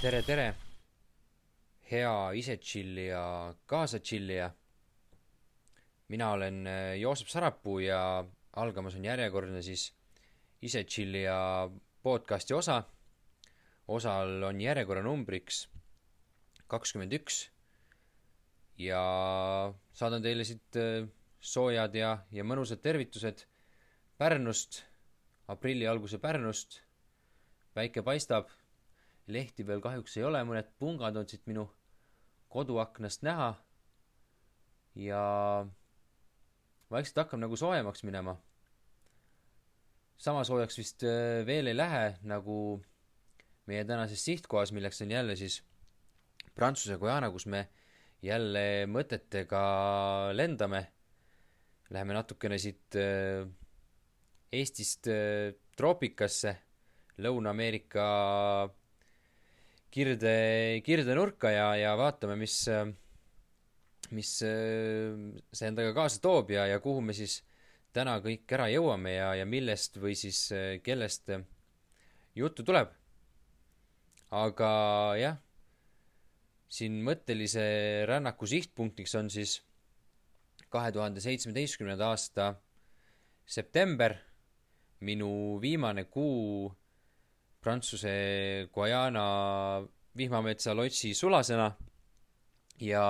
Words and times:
tere, 0.00 0.22
tere, 0.22 0.46
hea 1.90 2.12
ise 2.38 2.56
tšillija, 2.62 3.22
kaasa 3.66 3.98
tšillija. 3.98 4.50
mina 6.08 6.30
olen 6.30 6.66
äh, 6.66 6.98
Joosep 6.98 7.28
Sarapuu 7.28 7.78
ja 7.78 8.24
algamas 8.52 8.94
on 8.94 9.04
järjekordne 9.04 9.62
siis 9.62 9.92
ise 10.62 10.84
tšillija 10.84 11.70
podcasti 12.02 12.54
osa. 12.54 12.82
osal 13.88 14.42
on 14.42 14.60
järjekorranumbriks 14.60 15.68
kakskümmend 16.66 17.12
üks 17.12 17.50
ja 18.78 19.02
saadan 19.92 20.22
teile 20.22 20.44
siit 20.44 20.76
äh, 20.76 21.08
soojad 21.40 21.94
ja, 21.94 22.18
ja 22.30 22.44
mõnusad 22.44 22.82
tervitused 22.84 23.46
Pärnust, 24.20 24.82
aprilli 25.48 25.86
alguse 25.88 26.18
Pärnust. 26.18 26.82
päike 27.74 28.02
paistab 28.02 28.48
lehti 29.26 29.66
veel 29.66 29.80
kahjuks 29.80 30.16
ei 30.18 30.24
ole, 30.24 30.42
mõned 30.44 30.68
pungad 30.78 31.16
on 31.16 31.28
siit 31.28 31.46
minu 31.46 31.68
koduaknast 32.48 33.22
näha. 33.22 33.54
ja 34.94 35.22
vaikselt 36.90 37.16
hakkab 37.22 37.40
nagu 37.40 37.56
soojemaks 37.56 38.02
minema. 38.02 38.36
sama 40.18 40.44
soojaks 40.44 40.78
vist 40.78 41.02
äh, 41.02 41.46
veel 41.46 41.66
ei 41.66 41.76
lähe, 41.76 42.18
nagu 42.22 42.82
meie 43.66 43.84
tänases 43.84 44.24
sihtkohas, 44.24 44.72
milleks 44.72 45.02
on 45.02 45.10
jälle 45.10 45.36
siis 45.36 45.62
Prantsuse 46.54 46.98
Guyana, 46.98 47.30
kus 47.30 47.46
me 47.46 47.68
jälle 48.22 48.86
mõtetega 48.86 49.62
lendame. 50.34 50.86
Läheme 51.90 52.14
natukene 52.14 52.58
siit 52.62 52.94
äh, 52.98 53.42
Eestist 54.54 55.08
äh, 55.10 55.54
troopikasse, 55.76 56.54
Lõuna-Ameerika 57.20 58.04
kirde, 59.90 60.34
kirdenurka 60.86 61.50
ja, 61.50 61.68
ja 61.76 61.94
vaatame, 61.98 62.36
mis, 62.38 62.54
mis 64.14 64.30
see 64.38 65.68
endaga 65.68 65.92
kaasa 65.96 66.22
toob 66.22 66.52
ja, 66.54 66.64
ja 66.70 66.78
kuhu 66.80 67.02
me 67.04 67.16
siis 67.16 67.40
täna 67.92 68.14
kõik 68.24 68.54
ära 68.54 68.70
jõuame 68.70 69.16
ja, 69.16 69.32
ja 69.40 69.48
millest 69.48 69.98
või 70.00 70.14
siis 70.16 70.46
kellest 70.86 71.32
juttu 72.38 72.64
tuleb. 72.64 72.94
aga 74.30 74.70
jah, 75.18 75.40
siin 76.70 77.00
mõttelise 77.02 77.64
rännaku 78.06 78.46
sihtpunktiks 78.46 79.14
on 79.18 79.30
siis 79.30 79.58
kahe 80.70 80.92
tuhande 80.94 81.20
seitsmeteistkümnenda 81.20 82.12
aasta 82.12 82.54
september, 83.46 84.14
minu 85.00 85.58
viimane 85.62 86.04
kuu 86.04 86.70
Prantsuse 87.60 88.68
Guyana 88.72 89.82
vihmametsa 90.16 90.74
lotsi 90.74 91.12
sulasena 91.14 91.66
ja 92.80 93.04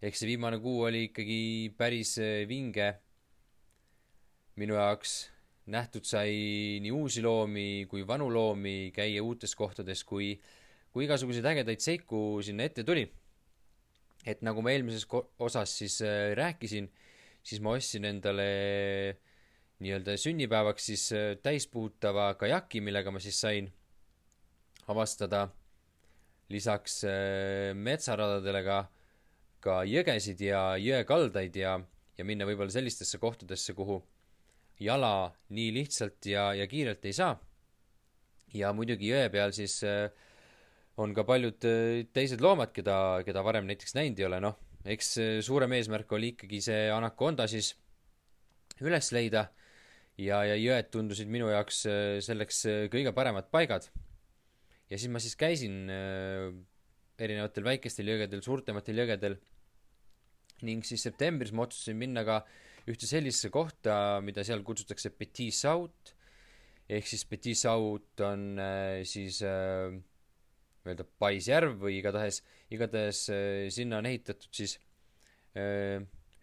eks 0.00 0.22
see 0.22 0.30
viimane 0.30 0.60
kuu 0.62 0.86
oli 0.88 1.06
ikkagi 1.10 1.40
päris 1.76 2.16
äh, 2.22 2.44
vinge 2.48 2.94
minu 4.56 4.78
jaoks. 4.78 5.32
nähtud 5.66 6.04
sai 6.06 6.78
nii 6.78 6.92
uusi 6.94 7.22
loomi 7.24 7.86
kui 7.90 8.04
vanu 8.06 8.28
loomi, 8.30 8.92
käia 8.94 9.22
uutes 9.22 9.54
kohtades, 9.58 10.04
kui, 10.06 10.36
kui 10.94 11.04
igasuguseid 11.04 11.48
ägedaid 11.50 11.82
seiku 11.82 12.38
sinna 12.38 12.68
ette 12.68 12.84
tuli. 12.86 13.02
Et 14.26 14.42
nagu 14.42 14.62
ma 14.64 14.72
eelmises 14.74 15.06
osas 15.38 15.76
siis 15.78 16.00
äh, 16.04 16.32
rääkisin, 16.36 16.90
siis 17.46 17.62
ma 17.62 17.76
ostsin 17.78 18.08
endale 18.08 18.48
nii-öelda 19.84 20.16
sünnipäevaks 20.18 20.88
siis 20.90 21.04
äh, 21.12 21.36
täispuhutava 21.42 22.32
kajaki, 22.40 22.80
millega 22.80 23.12
ma 23.12 23.22
siis 23.22 23.38
sain 23.40 23.70
avastada 24.88 25.46
lisaks 26.52 27.02
äh, 27.04 27.72
metsaradadele 27.74 28.62
ka, 28.66 28.80
ka 29.60 29.80
jõgesid 29.88 30.42
ja 30.46 30.62
jõekaldaid 30.80 31.56
ja, 31.60 31.78
ja 32.18 32.26
minna 32.26 32.46
võib-olla 32.48 32.72
sellistesse 32.72 33.20
kohtadesse, 33.22 33.74
kuhu 33.76 34.00
jala 34.80 35.32
nii 35.56 35.72
lihtsalt 35.74 36.26
ja, 36.30 36.50
ja 36.54 36.66
kiirelt 36.70 37.04
ei 37.04 37.16
saa. 37.16 37.36
ja 38.54 38.72
muidugi 38.72 39.10
jõe 39.10 39.28
peal 39.30 39.52
siis 39.52 39.82
äh, 39.84 40.08
on 41.02 41.12
ka 41.16 41.26
paljud 41.28 41.60
teised 42.16 42.40
loomad, 42.40 42.72
keda, 42.72 43.22
keda 43.26 43.42
varem 43.44 43.66
näiteks 43.68 43.96
näinud 43.98 44.20
ei 44.20 44.28
ole, 44.28 44.40
noh, 44.40 44.56
eks 44.86 45.16
suurem 45.44 45.74
eesmärk 45.76 46.12
oli 46.16 46.32
ikkagi 46.34 46.62
see 46.64 46.86
anakonda 46.94 47.48
siis 47.50 47.74
üles 48.84 49.10
leida 49.12 49.48
ja, 50.20 50.40
ja 50.48 50.56
jõed 50.56 50.90
tundusid 50.92 51.30
minu 51.30 51.48
jaoks 51.52 51.84
äh, 51.90 52.18
selleks 52.24 52.62
äh, 52.68 52.86
kõige 52.92 53.12
paremad 53.16 53.50
paigad. 53.52 53.88
ja 54.90 54.98
siis 54.98 55.10
ma 55.12 55.22
siis 55.22 55.36
käisin 55.36 55.90
äh, 55.92 56.50
erinevatel 57.18 57.64
väikestel 57.64 58.12
jõgedel, 58.12 58.42
suurtematel 58.44 59.02
jõgedel 59.02 59.38
ning 60.66 60.84
siis 60.88 61.04
septembris 61.04 61.52
ma 61.52 61.66
otsustasin 61.66 61.98
minna 62.00 62.24
ka 62.24 62.42
ühte 62.88 63.08
sellisesse 63.08 63.50
kohta, 63.50 64.20
mida 64.22 64.44
seal 64.46 64.62
kutsutakse 64.64 65.10
Petit 65.10 65.52
Saut, 65.52 66.14
ehk 66.88 67.08
siis 67.08 67.24
Petit 67.28 67.58
Saut 67.58 68.22
on 68.22 68.60
siis 69.04 69.40
öelda 70.92 71.06
paisjärv 71.20 71.78
või 71.82 71.98
igatahes, 72.00 72.42
igatahes 72.72 73.22
sinna 73.74 74.00
on 74.00 74.08
ehitatud 74.10 74.52
siis 74.54 74.78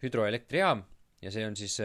hüdroelektrijaam 0.02 0.82
ja 1.22 1.32
see 1.32 1.46
on 1.46 1.56
siis 1.56 1.78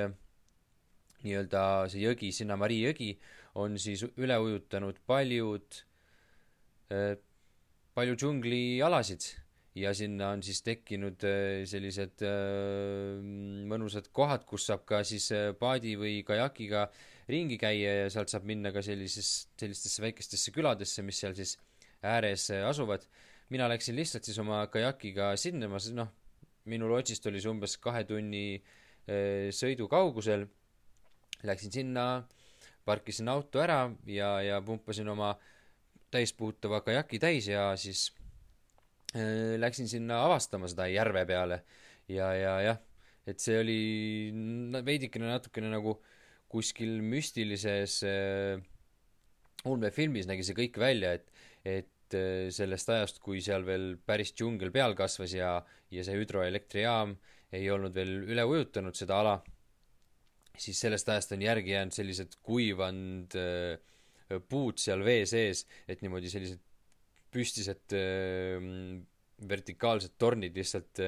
nii-öelda 1.25 1.63
see 1.91 2.03
jõgi, 2.03 2.31
Sinna-Mari 2.35 2.79
jõgi, 2.83 3.11
on 3.59 3.77
siis 3.81 4.05
üle 4.19 4.37
ujutanud 4.39 4.99
paljud, 5.09 5.81
äh, 6.93 7.13
palju 7.97 8.17
džunglialasid 8.19 9.27
ja 9.79 9.93
sinna 9.95 10.33
on 10.35 10.43
siis 10.45 10.61
tekkinud 10.65 11.23
äh, 11.27 11.63
sellised 11.69 12.23
äh, 12.25 13.19
mõnusad 13.69 14.11
kohad, 14.15 14.45
kus 14.49 14.69
saab 14.69 14.85
ka 14.89 15.03
siis 15.07 15.29
paadi 15.59 15.95
või 15.99 16.21
kajakiga 16.27 16.87
ringi 17.29 17.59
käia 17.61 18.03
ja 18.03 18.13
sealt 18.13 18.31
saab 18.31 18.47
minna 18.49 18.71
ka 18.73 18.81
sellises, 18.85 19.49
sellistesse 19.59 20.01
väikestesse 20.01 20.53
küladesse, 20.55 21.03
mis 21.05 21.19
seal 21.21 21.35
siis 21.37 21.57
ääres 22.03 22.49
asuvad. 22.51 23.05
mina 23.49 23.69
läksin 23.69 23.95
lihtsalt 23.95 24.23
siis 24.23 24.37
oma 24.39 24.67
kajakiga 24.67 25.35
sinna, 25.37 25.67
ma 25.67 25.77
noh, 25.93 26.09
minu 26.65 26.89
lotsist 26.89 27.25
oli 27.25 27.41
see 27.41 27.49
umbes 27.49 27.77
kahe 27.77 28.03
tunni 28.03 28.61
sõidu 29.55 29.87
kaugusel 29.89 30.45
Läksin 31.47 31.71
sinna, 31.71 32.23
parkisin 32.85 33.29
auto 33.31 33.61
ära 33.63 33.85
ja, 34.09 34.33
ja 34.43 34.59
pumpasin 34.65 35.07
oma 35.07 35.33
täispuhutava 36.11 36.81
kajaki 36.83 37.19
täis 37.21 37.47
ja 37.47 37.69
siis 37.79 38.09
äh, 39.15 39.55
läksin 39.61 39.87
sinna 39.87 40.23
avastama 40.25 40.67
seda 40.67 40.89
järve 40.91 41.23
peale. 41.29 41.63
ja, 42.09 42.33
ja 42.33 42.53
jah, 42.65 42.81
et 43.27 43.39
see 43.39 43.59
oli 43.61 43.79
veidikene 44.85 45.29
natukene 45.29 45.69
nagu 45.71 45.99
kuskil 46.49 46.97
müstilises 47.05 48.01
äh, 48.03 48.59
ulmefilmis 49.69 50.27
nägi 50.27 50.43
see 50.43 50.57
kõik 50.57 50.79
välja, 50.81 51.13
et, 51.13 51.28
et 51.65 52.17
äh, 52.17 52.47
sellest 52.53 52.89
ajast, 52.89 53.21
kui 53.23 53.41
seal 53.43 53.65
veel 53.67 53.93
päris 54.05 54.33
džungel 54.33 54.71
peal 54.75 54.95
kasvas 54.97 55.35
ja, 55.35 55.57
ja 55.91 56.05
see 56.05 56.17
hüdroelektrijaam 56.19 57.15
ei 57.55 57.69
olnud 57.73 57.95
veel 57.95 58.19
üle 58.29 58.45
ujutanud 58.45 58.97
seda 58.97 59.21
ala 59.23 59.39
siis 60.59 60.79
sellest 60.83 61.09
ajast 61.09 61.33
on 61.35 61.45
järgi 61.45 61.73
jäänud 61.75 61.95
sellised 61.95 62.39
kuivanud 62.45 63.37
äh, 63.39 64.41
puud 64.49 64.77
seal 64.81 65.01
vee 65.05 65.23
sees, 65.29 65.63
et 65.89 66.03
niimoodi 66.03 66.29
sellised 66.31 66.61
püstised 67.33 67.95
äh, 67.97 68.59
vertikaalsed 69.49 70.17
tornid 70.19 70.57
lihtsalt 70.57 70.99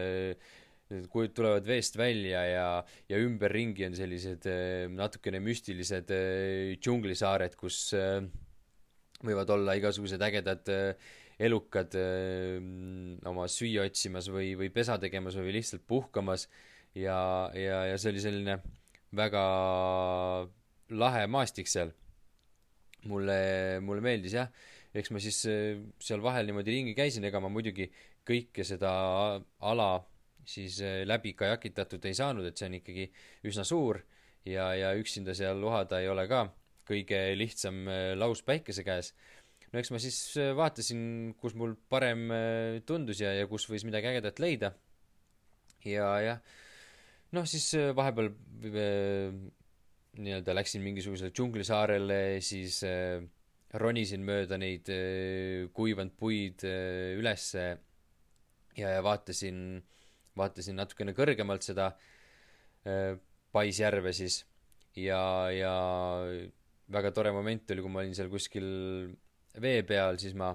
kujud 1.11 1.33
tulevad 1.35 1.67
veest 1.67 1.95
välja 1.99 2.41
ja, 2.47 2.67
ja 3.07 3.19
ümberringi 3.19 3.85
on 3.87 3.95
sellised 3.95 4.47
natukene 4.91 5.39
müstilised 5.43 6.11
džunglisaared, 6.79 7.55
kus 7.59 7.89
äh, 7.95 8.23
võivad 9.25 9.49
olla 9.53 9.75
igasugused 9.77 10.21
ägedad 10.25 10.69
äh, 10.73 11.09
elukad 11.41 11.95
äh, 11.97 12.59
oma 13.29 13.47
süüa 13.51 13.85
otsimas 13.89 14.29
või, 14.33 14.53
või 14.59 14.71
pesa 14.73 14.97
tegemas 15.01 15.37
või 15.39 15.55
lihtsalt 15.57 15.85
puhkamas. 15.87 16.47
Ja, 16.97 17.49
ja, 17.55 17.85
ja 17.87 17.97
see 18.01 18.11
oli 18.11 18.23
selline 18.23 18.57
väga 19.15 19.43
lahe 20.91 21.25
maastik 21.31 21.69
seal. 21.71 21.93
mulle, 23.09 23.79
mulle 23.81 24.01
meeldis 24.05 24.35
jah, 24.35 24.49
eks 24.93 25.09
ma 25.09 25.19
siis 25.23 25.39
äh, 25.49 25.79
seal 25.99 26.21
vahel 26.21 26.45
niimoodi 26.45 26.75
ringi 26.75 26.93
käisin, 26.93 27.25
ega 27.25 27.39
ma 27.41 27.49
muidugi 27.49 27.89
kõike 28.27 28.65
seda 28.67 28.91
ala 29.59 29.91
siis 30.45 30.77
läbi 31.05 31.33
kajakitatud 31.37 32.05
ei 32.05 32.17
saanud, 32.17 32.45
et 32.45 32.57
see 32.57 32.67
on 32.67 32.77
ikkagi 32.77 33.07
üsna 33.49 33.65
suur 33.65 34.01
ja, 34.45 34.71
ja 34.77 34.93
üksinda 34.97 35.33
seal 35.37 35.61
uhada 35.63 36.01
ei 36.01 36.09
ole 36.09 36.27
ka 36.29 36.47
kõige 36.91 37.21
lihtsam 37.39 37.85
äh, 37.87 38.11
laus 38.19 38.43
päikese 38.45 38.85
käes. 38.87 39.13
no 39.71 39.79
eks 39.79 39.93
ma 39.95 40.01
siis 40.03 40.19
vaatasin, 40.57 41.33
kus 41.39 41.55
mul 41.55 41.77
parem 41.89 42.27
tundus 42.85 43.23
ja, 43.23 43.31
ja 43.33 43.47
kus 43.47 43.69
võis 43.71 43.87
midagi 43.87 44.11
ägedat 44.11 44.43
leida. 44.43 44.75
ja 45.87 46.11
jah 46.21 46.43
noh, 47.35 47.47
siis 47.47 47.71
äh, 47.79 47.91
vahepeal 47.95 48.31
äh, 48.31 49.35
nii-öelda 50.21 50.55
läksin 50.55 50.83
mingisugusele 50.83 51.31
džunglisaarele, 51.35 52.21
siis 52.43 52.81
äh, 52.87 53.23
ronisin 53.79 54.25
mööda 54.27 54.59
neid 54.59 54.91
äh, 54.91 55.69
kuivanud 55.75 56.15
puid 56.19 56.65
äh, 56.67 57.15
ülesse 57.19 57.65
ja, 58.77 58.95
ja 58.97 59.01
vaatasin, 59.05 59.79
vaatasin 60.37 60.79
natukene 60.79 61.15
kõrgemalt 61.17 61.67
seda 61.67 61.93
äh, 62.85 63.15
Paisjärve 63.51 64.13
siis 64.15 64.45
ja, 64.95 65.21
ja 65.51 65.75
väga 66.91 67.11
tore 67.15 67.31
moment 67.35 67.71
oli, 67.71 67.83
kui 67.83 67.91
ma 67.91 68.01
olin 68.03 68.15
seal 68.17 68.29
kuskil 68.31 68.67
vee 69.61 69.83
peal, 69.87 70.19
siis 70.21 70.35
ma 70.37 70.51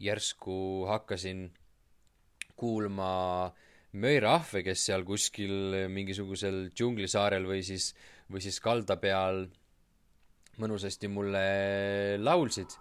järsku 0.00 0.86
hakkasin 0.88 1.48
kuulma 2.60 3.10
möirahve, 4.00 4.62
kes 4.64 4.84
seal 4.88 5.04
kuskil 5.06 5.86
mingisugusel 5.90 6.68
džunglisaarel 6.74 7.48
või 7.48 7.64
siis, 7.66 7.90
või 8.30 8.44
siis 8.44 8.60
kalda 8.62 8.96
peal 9.00 9.48
mõnusasti 10.60 11.08
mulle 11.10 11.42
laulsid. 12.20 12.78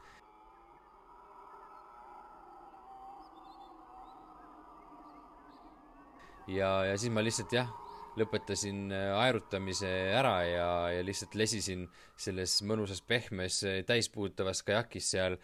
ja, 6.50 6.69
ja 6.89 6.98
siis 6.98 7.13
ma 7.13 7.22
lihtsalt 7.22 7.54
jah, 7.54 7.69
lõpetasin 8.17 8.91
aerutamise 8.94 9.89
ära 10.17 10.35
ja, 10.47 10.69
ja 10.95 11.03
lihtsalt 11.06 11.35
lesisin 11.38 11.85
selles 12.17 12.59
mõnusas 12.65 13.01
pehmes 13.06 13.61
täispuutavas 13.88 14.63
kajakis 14.65 15.11
seal 15.13 15.38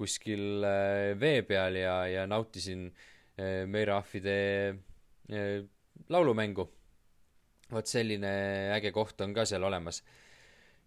kuskil 0.00 0.64
äh, 0.64 1.12
vee 1.20 1.42
peal 1.48 1.76
ja, 1.76 1.96
ja 2.08 2.26
nautisin 2.28 2.88
äh, 2.90 3.66
meerahvide 3.68 4.36
äh, 5.32 5.64
laulumängu. 6.08 6.68
vot 7.70 7.86
selline 7.86 8.30
äge 8.74 8.90
koht 8.90 9.20
on 9.22 9.34
ka 9.34 9.44
seal 9.46 9.62
olemas 9.62 10.00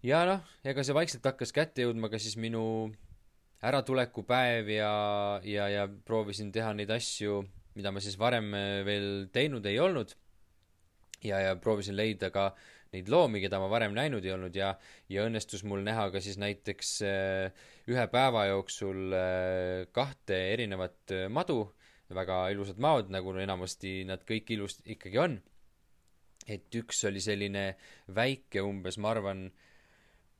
ja 0.03 0.25
noh, 0.27 0.41
ega 0.67 0.83
see 0.83 0.95
vaikselt 0.95 1.23
hakkas 1.29 1.53
kätte 1.55 1.85
jõudma 1.85 2.09
ka 2.11 2.19
siis 2.19 2.35
minu 2.35 2.91
äratulekupäev 3.63 4.67
ja, 4.73 4.93
ja, 5.47 5.69
ja 5.71 5.85
proovisin 5.87 6.51
teha 6.51 6.73
neid 6.75 6.91
asju, 6.91 7.39
mida 7.77 7.93
ma 7.95 8.03
siis 8.03 8.17
varem 8.19 8.51
äh, 8.57 8.81
veel 8.87 9.29
teinud 9.33 9.65
ei 9.69 9.79
olnud. 9.79 10.11
Ja, 11.23 11.39
ja 11.39 11.55
proovisin 11.59 11.97
leida 11.97 12.29
ka 12.33 12.51
neid 12.93 13.09
loomi, 13.09 13.41
keda 13.41 13.57
ma 13.61 13.69
varem 13.71 13.95
näinud 13.97 14.25
ei 14.25 14.33
olnud 14.35 14.55
ja, 14.55 14.73
ja 15.09 15.25
õnnestus 15.25 15.63
mul 15.65 15.81
näha 15.85 16.09
ka 16.13 16.21
siis 16.21 16.37
näiteks 16.41 16.91
äh, 17.07 17.65
ühe 17.89 18.05
päeva 18.13 18.45
jooksul 18.51 19.15
äh, 19.17 19.87
kahte 19.95 20.37
erinevat 20.53 21.15
madu, 21.33 21.65
väga 22.13 22.45
ilusad 22.53 22.77
maod, 22.83 23.09
nagu 23.13 23.33
enamasti 23.41 24.03
nad 24.05 24.21
kõik 24.27 24.53
ilus 24.53 24.79
ikkagi 24.85 25.19
on. 25.21 25.41
et 26.43 26.75
üks 26.75 27.05
oli 27.07 27.21
selline 27.23 27.77
väike, 28.11 28.61
umbes 28.61 28.97
ma 28.99 29.13
arvan, 29.13 29.45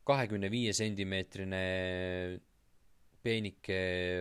kahekümne 0.04 0.50
viie 0.52 0.74
sentimeetrine 0.76 1.62
peenike 3.24 3.78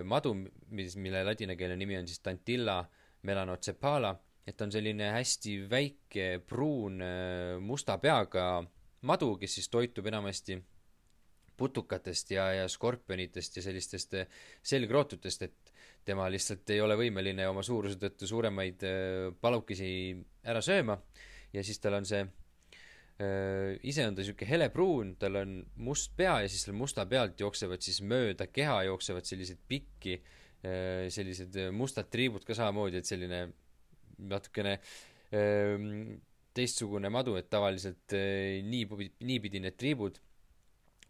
madu, 0.07 0.37
mis, 0.71 0.95
mille 0.95 1.25
ladina 1.27 1.57
keele 1.59 1.77
nimi 1.77 1.99
on 1.99 2.07
siis 2.07 2.23
Tantilla 2.23 2.79
melanocephala, 3.27 4.13
et 4.47 4.61
on 4.65 4.73
selline 4.75 5.13
hästi 5.15 5.57
väike 5.71 6.27
pruun 6.47 7.03
musta 7.63 7.99
peaga 8.03 8.63
madu, 9.07 9.37
kes 9.39 9.59
siis 9.59 9.69
toitub 9.71 10.07
enamasti 10.11 10.59
putukatest 11.57 12.33
ja, 12.35 12.49
ja 12.57 12.69
skorpionitest 12.69 13.57
ja 13.57 13.63
sellistest 13.63 14.17
selgrootutest, 14.67 15.43
et 15.47 15.73
tema 16.05 16.27
lihtsalt 16.33 16.71
ei 16.75 16.81
ole 16.83 16.97
võimeline 16.99 17.47
oma 17.47 17.63
suuruse 17.63 18.01
tõttu 18.03 18.27
suuremaid 18.27 18.83
palukesi 19.41 19.93
ära 20.43 20.63
sööma. 20.65 20.99
Ja 21.53 21.63
siis 21.63 21.79
tal 21.79 22.01
on 22.01 22.09
see 22.09 22.25
Äh, 23.23 23.77
ise 23.87 24.07
on 24.09 24.17
ta 24.17 24.23
niisugune 24.23 24.49
helepruun, 24.49 25.17
tal 25.21 25.37
on 25.43 25.59
must 25.85 26.15
pea 26.17 26.39
ja 26.43 26.49
siis 26.51 26.65
selle 26.65 26.79
musta 26.79 27.05
pealt 27.07 27.41
jooksevad 27.43 27.83
siis 27.85 28.01
mööda 28.09 28.47
keha 28.49 28.79
jooksevad 28.89 29.29
sellised 29.29 29.61
pikki, 29.69 30.17
äh, 30.65 31.11
sellised 31.13 31.59
mustad 31.77 32.09
triibud 32.11 32.47
ka 32.49 32.57
samamoodi, 32.57 33.03
et 33.03 33.11
selline 33.11 33.43
natukene 34.31 34.79
ähm, 35.35 36.21
teistsugune 36.57 37.11
madu, 37.13 37.37
et 37.41 37.49
tavaliselt 37.53 38.15
äh, 38.17 38.61
nii, 38.67 39.11
niipidi 39.25 39.63
need 39.63 39.79
triibud 39.81 40.21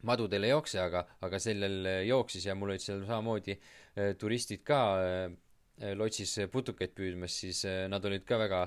madudel 0.06 0.46
ei 0.46 0.52
jookse, 0.52 0.80
aga, 0.82 1.04
aga 1.22 1.38
sellel 1.42 1.86
jooksis 2.08 2.46
ja 2.48 2.56
mul 2.58 2.72
olid 2.72 2.82
seal 2.82 3.04
samamoodi 3.06 3.54
turistid 4.18 4.64
ka 4.66 4.80
lotsis 5.98 6.32
putukaid 6.50 6.90
püüdmas, 6.96 7.36
siis 7.44 7.60
nad 7.90 8.02
olid 8.08 8.24
ka 8.26 8.38
väga 8.40 8.64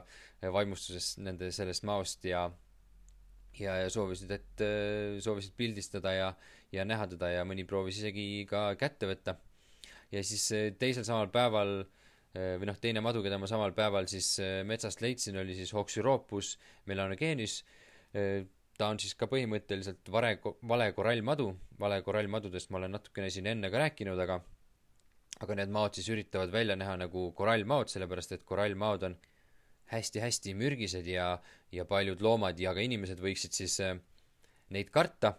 vaimustuses 0.55 1.17
nende 1.23 1.49
sellest 1.55 1.83
maost 1.87 2.23
ja 2.29 2.45
ja, 3.59 3.75
ja 3.81 3.91
soovisid, 3.91 4.31
et 4.31 4.63
soovisid 5.23 5.55
pildistada 5.59 6.15
ja, 6.15 6.31
ja 6.75 6.87
näha 6.87 7.07
teda 7.11 7.33
ja 7.33 7.43
mõni 7.47 7.67
proovis 7.67 7.99
isegi 7.99 8.45
ka 8.49 8.69
kätte 8.79 9.11
võtta. 9.11 9.35
ja 10.15 10.23
siis 10.23 10.47
teisel 10.79 11.03
samal 11.07 11.27
päeval 11.35 11.81
äh, 11.81 12.04
või 12.35 12.67
noh, 12.67 12.75
teine 12.83 12.99
madu, 12.99 13.21
keda 13.23 13.37
ma 13.39 13.47
samal 13.47 13.71
päeval 13.71 14.09
siis 14.11 14.33
metsast 14.67 14.99
leidsin, 14.99 15.37
oli 15.39 15.55
siis 15.55 15.71
Oxyropus 15.73 16.57
melanogenis. 16.91 17.61
ta 18.75 18.89
on 18.91 18.99
siis 18.99 19.15
ka 19.15 19.29
põhimõtteliselt 19.31 20.11
vare, 20.11 20.33
vale 20.67 20.89
korallmadu, 20.91 21.47
vale 21.79 22.01
korallmadudest 22.03 22.69
ma 22.71 22.81
olen 22.81 22.91
natukene 22.97 23.29
siin 23.31 23.47
enne 23.47 23.71
ka 23.71 23.79
rääkinud, 23.85 24.19
aga 24.19 24.41
aga 25.43 25.57
need 25.59 25.71
maod 25.73 25.95
siis 25.97 26.07
üritavad 26.11 26.51
välja 26.51 26.75
näha 26.79 26.95
nagu 26.99 27.29
korallmaod, 27.35 27.91
sellepärast 27.91 28.35
et 28.35 28.43
korallmaod 28.47 29.07
on 29.09 29.17
hästi-hästi 29.91 30.55
mürgised 30.57 31.07
ja, 31.09 31.35
ja 31.71 31.85
paljud 31.85 32.21
loomad 32.23 32.59
ja 32.59 32.73
ka 32.73 32.83
inimesed 32.83 33.19
võiksid 33.21 33.57
siis 33.57 33.77
äh, 33.83 33.97
neid 34.73 34.89
karta 34.93 35.35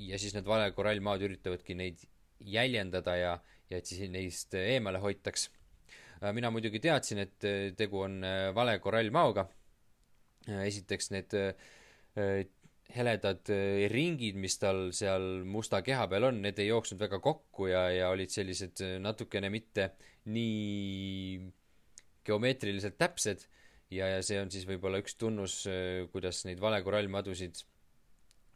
ja 0.00 0.18
siis 0.20 0.36
need 0.36 0.48
valekorallmaad 0.48 1.24
üritavadki 1.26 1.76
neid 1.76 2.06
jäljendada 2.40 3.16
ja, 3.18 3.34
ja 3.70 3.80
et 3.80 3.88
siis 3.88 4.08
neist 4.10 4.54
eemale 4.58 5.02
hoitaks. 5.02 5.50
Äh, 6.22 6.32
mina 6.36 6.50
muidugi 6.54 6.80
teadsin, 6.82 7.22
et 7.26 7.46
äh, 7.48 7.70
tegu 7.76 8.04
on 8.06 8.20
äh, 8.24 8.48
valekorallmaoga. 8.54 9.46
Äh, 10.48 10.66
esiteks 10.68 11.10
need 11.14 11.34
äh, 11.38 12.44
heledad 12.92 13.48
ringid, 13.88 14.36
mis 14.36 14.58
tal 14.60 14.90
seal 14.92 15.44
musta 15.48 15.80
keha 15.84 16.04
peal 16.12 16.28
on, 16.28 16.42
need 16.44 16.58
ei 16.60 16.68
jooksnud 16.68 17.00
väga 17.00 17.22
kokku 17.24 17.70
ja, 17.70 17.86
ja 17.88 18.10
olid 18.12 18.28
sellised 18.28 18.82
natukene 19.00 19.48
mitte 19.48 19.94
nii 20.28 21.38
geomeetriliselt 22.26 22.98
täpsed 23.00 23.46
ja, 23.92 24.08
ja 24.08 24.20
see 24.24 24.40
on 24.40 24.50
siis 24.52 24.66
võib-olla 24.68 25.00
üks 25.02 25.16
tunnus, 25.20 25.62
äh, 25.70 26.04
kuidas 26.12 26.44
neid 26.48 26.60
valekorallmadusid 26.62 27.62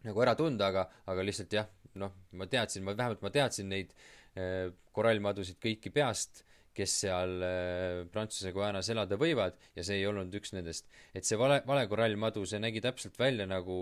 nagu 0.06 0.22
ära 0.22 0.36
tunda, 0.38 0.70
aga, 0.70 0.86
aga 1.10 1.24
lihtsalt 1.26 1.56
jah, 1.56 1.68
noh, 1.98 2.14
ma 2.38 2.48
teadsin, 2.50 2.84
ma 2.86 2.94
vähemalt 2.96 3.24
ma 3.24 3.32
teadsin 3.34 3.70
neid 3.72 3.92
äh, 4.38 4.68
korallmadusid 4.96 5.58
kõiki 5.62 5.92
peast, 5.94 6.44
kes 6.76 6.94
seal 7.02 7.42
äh, 7.44 8.02
Prantsuse 8.12 8.52
Guajanas 8.54 8.90
elada 8.92 9.18
võivad 9.20 9.56
ja 9.76 9.84
see 9.86 10.00
ei 10.00 10.06
olnud 10.08 10.34
üks 10.36 10.52
nendest. 10.54 10.88
et 11.14 11.24
see 11.24 11.38
vale, 11.40 11.62
valekorallmadu, 11.66 12.44
see 12.46 12.60
nägi 12.62 12.82
täpselt 12.84 13.18
välja 13.18 13.46
nagu 13.48 13.76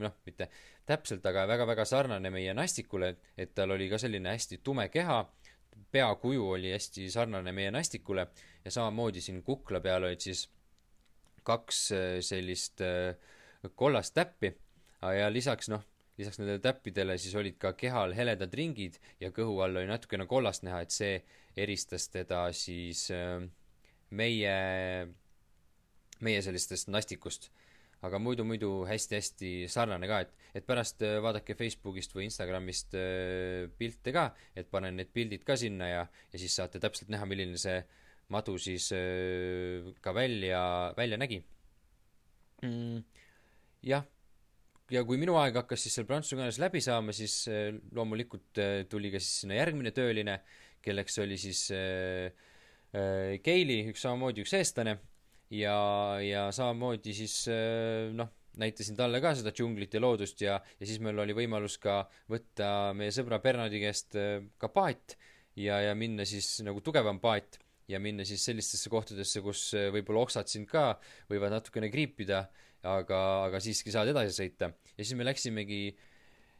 noh, 0.00 0.18
mitte 0.26 0.50
täpselt, 0.86 1.24
aga 1.26 1.46
väga-väga 1.48 1.86
sarnane 1.88 2.32
meie 2.34 2.54
nastikule, 2.56 3.14
et 3.36 3.54
tal 3.56 3.74
oli 3.74 3.88
ka 3.92 4.00
selline 4.00 4.34
hästi 4.34 4.60
tume 4.64 4.88
keha, 4.92 5.22
peakuju 5.94 6.50
oli 6.56 6.74
hästi 6.74 7.08
sarnane 7.10 7.52
meie 7.56 7.72
nastikule 7.74 8.28
ja 8.64 8.70
samamoodi 8.70 9.24
siin 9.24 9.42
kukla 9.42 9.80
peal 9.84 10.04
olid 10.10 10.22
siis 10.24 10.46
kaks 11.44 11.80
äh, 11.92 12.20
sellist 12.24 12.84
äh, 12.84 13.16
kollast 13.74 14.14
täppi 14.14 14.52
ja 15.04 15.28
lisaks 15.32 15.68
noh, 15.72 15.82
lisaks 16.18 16.38
nendele 16.38 16.62
täppidele 16.62 17.16
siis 17.18 17.34
olid 17.38 17.58
ka 17.60 17.74
kehal 17.78 18.14
heledad 18.14 18.54
ringid 18.54 19.00
ja 19.22 19.32
kõhu 19.34 19.58
all 19.64 19.80
oli 19.80 19.90
natukene 19.90 20.28
kollast 20.30 20.64
näha, 20.66 20.84
et 20.84 20.94
see 20.94 21.18
eristas 21.56 22.08
teda 22.12 22.46
siis 22.54 23.08
äh, 23.14 23.42
meie, 24.10 24.54
meie 26.20 26.42
sellistest 26.42 26.90
nastikust. 26.94 27.50
aga 28.04 28.18
muidu, 28.20 28.44
muidu 28.44 28.70
hästi-hästi 28.84 29.50
sarnane 29.72 30.06
ka, 30.06 30.18
et, 30.26 30.32
et 30.54 30.66
pärast 30.66 31.00
vaadake 31.00 31.54
Facebookist 31.56 32.12
või 32.12 32.26
Instagramist 32.28 32.92
pilte 33.78 34.12
ka, 34.12 34.26
et 34.54 34.68
panen 34.70 34.98
need 35.00 35.08
pildid 35.08 35.44
ka 35.44 35.56
sinna 35.56 35.88
ja, 35.88 36.02
ja 36.32 36.40
siis 36.42 36.52
saate 36.52 36.82
täpselt 36.82 37.08
näha, 37.08 37.24
milline 37.24 37.56
see 37.56 37.78
äh, 37.78 38.02
madu 38.32 38.56
siis 38.58 38.92
äh, 38.92 39.92
ka 40.00 40.14
välja, 40.14 40.94
välja 40.96 41.18
nägi 41.20 41.42
mm,. 42.62 43.04
jah, 43.82 44.04
ja 44.92 45.00
kui 45.06 45.16
minu 45.20 45.38
aeg 45.40 45.56
hakkas 45.62 45.86
siis 45.86 45.96
seal 45.96 46.06
prantsuse 46.08 46.36
keeles 46.38 46.60
läbi 46.60 46.82
saama, 46.84 47.14
siis 47.16 47.44
äh, 47.48 47.70
loomulikult 47.96 48.60
äh, 48.60 48.82
tuli 48.90 49.12
ka 49.14 49.20
siis 49.22 49.44
sinna 49.44 49.58
järgmine 49.60 49.94
tööline, 49.96 50.40
kelleks 50.84 51.20
oli 51.24 51.40
siis 51.40 51.68
Keili, 52.94 53.80
üks 53.90 54.04
samamoodi 54.04 54.44
üks 54.44 54.52
eestlane 54.54 54.92
ja, 55.50 55.74
ja 56.22 56.44
samamoodi 56.54 57.10
siis 57.16 57.32
noh, 58.14 58.28
näitasin 58.60 58.94
talle 58.94 59.18
ka 59.24 59.32
seda 59.34 59.50
džunglit 59.50 59.96
ja 59.96 60.02
loodust 60.04 60.44
ja, 60.44 60.60
ja 60.62 60.86
siis 60.86 61.00
meil 61.02 61.18
oli 61.24 61.34
võimalus 61.34 61.74
ka 61.82 62.04
võtta 62.30 62.92
meie 62.94 63.10
sõbra 63.16 63.40
Bernardi 63.42 63.80
käest 63.82 64.14
ka 64.14 64.70
paat 64.70 65.16
ja, 65.58 65.80
ja 65.88 65.96
minna 65.98 66.22
siis 66.28 66.60
nagu 66.62 66.84
tugevam 66.86 67.18
paat 67.24 67.58
ja 67.90 67.98
minna 67.98 68.22
siis 68.28 68.44
sellistesse 68.46 68.92
kohtadesse, 68.92 69.42
kus 69.42 69.66
võib-olla 69.96 70.22
oksad 70.28 70.52
sind 70.52 70.70
ka 70.70 70.92
võivad 71.32 71.56
natukene 71.56 71.90
kriipida, 71.90 72.44
aga, 72.84 73.20
aga 73.48 73.60
siiski 73.62 73.92
saad 73.94 74.10
edasi 74.12 74.34
sõita. 74.36 74.70
ja 74.70 75.00
siis 75.00 75.16
me 75.18 75.26
läksimegi 75.26 75.80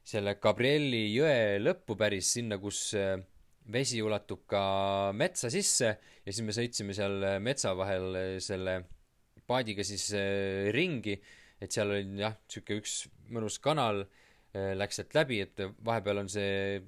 selle 0.04 0.36
Gabrieli 0.40 1.06
jõe 1.14 1.60
lõppu 1.62 1.96
päris 2.00 2.32
sinna, 2.36 2.58
kus 2.60 2.90
äh, 2.98 3.16
vesi 3.72 4.02
ulatub 4.04 4.44
ka 4.48 4.64
metsa 5.16 5.48
sisse 5.52 5.88
ja 5.88 6.32
siis 6.32 6.44
me 6.44 6.52
sõitsime 6.56 6.96
seal 6.96 7.40
metsa 7.40 7.72
vahel 7.76 8.38
selle 8.44 8.80
paadiga 9.48 9.84
siis 9.84 10.10
ringi, 10.72 11.14
et 11.60 11.72
seal 11.72 11.92
oli 11.92 12.20
jah, 12.20 12.36
niisugune 12.44 12.80
üks 12.80 12.98
mõnus 13.32 13.58
kanal 13.64 14.04
läks 14.54 15.00
sealt 15.00 15.16
läbi, 15.16 15.40
et 15.44 15.64
vahepeal 15.84 16.22
on 16.22 16.28
see 16.30 16.78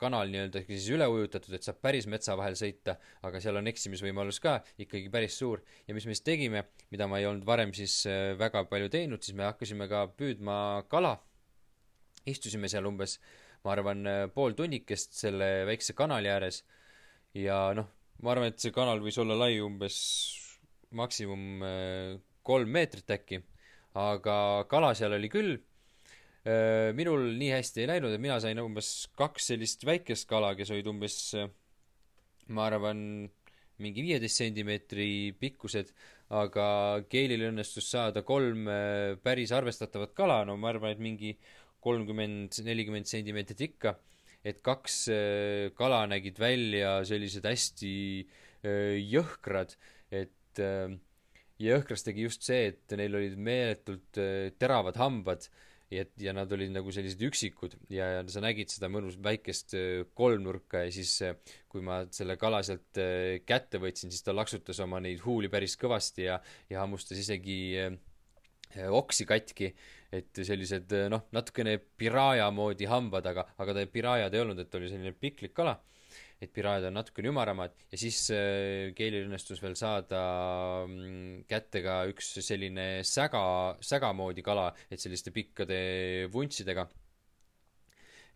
kanal 0.00 0.30
nii-öelda 0.32 0.62
siis 0.66 0.88
üle 0.94 1.08
ujutatud, 1.10 1.54
et 1.56 1.66
saab 1.66 1.80
päris 1.84 2.08
metsa 2.10 2.36
vahel 2.38 2.56
sõita, 2.58 2.96
aga 3.26 3.40
seal 3.42 3.60
on 3.60 3.70
eksimisvõimalus 3.70 4.40
ka 4.42 4.58
ikkagi 4.78 5.10
päris 5.12 5.38
suur. 5.38 5.62
ja 5.86 5.94
mis 5.94 6.06
me 6.06 6.14
siis 6.16 6.24
tegime, 6.26 6.64
mida 6.90 7.08
ma 7.10 7.20
ei 7.20 7.26
olnud 7.26 7.46
varem 7.46 7.74
siis 7.76 8.04
äh, 8.10 8.32
väga 8.38 8.64
palju 8.70 8.88
teinud, 8.92 9.22
siis 9.22 9.36
me 9.36 9.48
hakkasime 9.48 9.88
ka 9.88 10.06
püüdma 10.16 10.86
kala. 10.88 11.18
istusime 12.26 12.68
seal 12.68 12.86
umbes, 12.86 13.20
ma 13.64 13.72
arvan, 13.76 14.08
pool 14.34 14.56
tunnikest 14.58 15.14
selle 15.14 15.66
väikse 15.66 15.94
kanali 15.94 16.28
ääres 16.30 16.64
ja 17.34 17.70
noh, 17.76 17.86
ma 18.22 18.32
arvan, 18.32 18.50
et 18.50 18.62
see 18.62 18.74
kanal 18.74 19.02
võis 19.04 19.18
olla 19.22 19.36
lai 19.38 19.60
umbes 19.60 19.96
maksimum 20.96 21.62
äh, 21.66 22.16
kolm 22.46 22.70
meetrit 22.72 23.10
äkki, 23.10 23.40
aga 23.98 24.36
kala 24.70 24.92
seal 24.98 25.16
oli 25.16 25.30
küll. 25.32 25.56
Äh, 26.46 26.92
minul 26.94 27.32
nii 27.40 27.50
hästi 27.50 27.82
ei 27.82 27.90
läinud, 27.90 28.12
et 28.14 28.22
mina 28.22 28.36
sain 28.42 28.60
umbes 28.62 29.08
kaks 29.18 29.50
sellist 29.50 29.82
väikest 29.86 30.28
kala, 30.30 30.52
kes 30.58 30.70
olid 30.70 30.86
umbes, 30.92 31.16
äh, 31.34 31.48
ma 32.54 32.68
arvan, 32.70 33.00
mingi 33.82 34.04
viieteist 34.06 34.40
sentimeetri 34.40 35.34
pikkused, 35.40 35.90
aga 36.38 36.68
Keilil 37.10 37.48
õnnestus 37.48 37.90
saada 37.90 38.22
kolm 38.26 38.64
päris 39.22 39.52
arvestatavat 39.52 40.14
kala, 40.16 40.38
no 40.48 40.56
ma 40.56 40.70
arvan, 40.70 40.94
et 40.94 41.02
mingi 41.02 41.34
kolmkümmend, 41.84 42.56
nelikümmend 42.66 43.10
sentimeetrit 43.10 43.66
ikka, 43.66 43.92
et 44.46 44.62
kaks 44.64 45.02
kala 45.76 46.00
nägid 46.08 46.38
välja 46.40 46.96
sellised 47.06 47.46
hästi 47.46 47.92
jõhkrad, 49.12 49.76
et 50.14 50.62
äh, 50.62 50.96
Jõhkras 51.56 52.04
tegi 52.04 52.26
just 52.26 52.44
see, 52.44 52.66
et 52.68 52.92
neil 53.00 53.14
olid 53.16 53.38
meeletult 53.40 54.18
äh, 54.20 54.50
teravad 54.60 54.98
hambad 55.00 55.46
ja, 55.92 56.04
ja 56.20 56.34
nad 56.36 56.52
olid 56.52 56.72
nagu 56.74 56.92
sellised 56.94 57.22
üksikud 57.28 57.76
ja, 57.92 58.08
ja 58.16 58.24
sa 58.32 58.42
nägid 58.44 58.72
seda 58.72 58.90
mõnus 58.92 59.18
väikest 59.22 59.76
äh, 59.78 60.02
kolmnurka 60.18 60.84
ja 60.86 60.92
siis 60.94 61.14
kui 61.70 61.84
ma 61.84 62.02
selle 62.14 62.38
kala 62.40 62.62
sealt 62.66 63.00
kätte 63.46 63.80
võtsin, 63.82 64.12
siis 64.12 64.24
ta 64.26 64.34
laksutas 64.34 64.80
oma 64.84 65.00
neid 65.04 65.22
huuli 65.24 65.50
päris 65.52 65.76
kõvasti 65.80 66.26
ja, 66.28 66.40
ja 66.70 66.82
hammustas 66.82 67.20
isegi 67.20 67.58
oksi 68.76 69.24
katki, 69.24 69.70
et 70.12 70.40
sellised 70.44 70.90
noh, 71.08 71.22
natukene 71.32 71.76
piraaja 71.78 72.48
moodi 72.52 72.88
hambad, 72.90 73.28
aga, 73.30 73.46
aga 73.62 73.76
ta 73.76 73.84
piraajad 73.88 74.34
ei 74.34 74.42
olnud, 74.42 74.58
et 74.60 74.74
oli 74.74 74.90
selline 74.90 75.14
piklik 75.16 75.54
kala 75.56 75.76
et 76.42 76.52
piraadid 76.52 76.90
on 76.90 76.98
natukene 76.98 77.30
ümaramad. 77.32 77.74
Ja 77.92 78.00
siis 78.00 78.18
äh, 78.34 78.92
Keilil 78.96 79.26
õnnestus 79.26 79.62
veel 79.62 79.76
saada 79.78 80.20
mm, 80.84 81.46
kätte 81.48 81.82
ka 81.84 82.02
üks 82.10 82.34
selline 82.44 82.86
säga, 83.08 83.42
säga 83.80 84.12
moodi 84.16 84.44
kala, 84.44 84.68
et 84.92 85.02
selliste 85.02 85.32
pikkade 85.34 85.78
vuntsidega. 86.32 86.86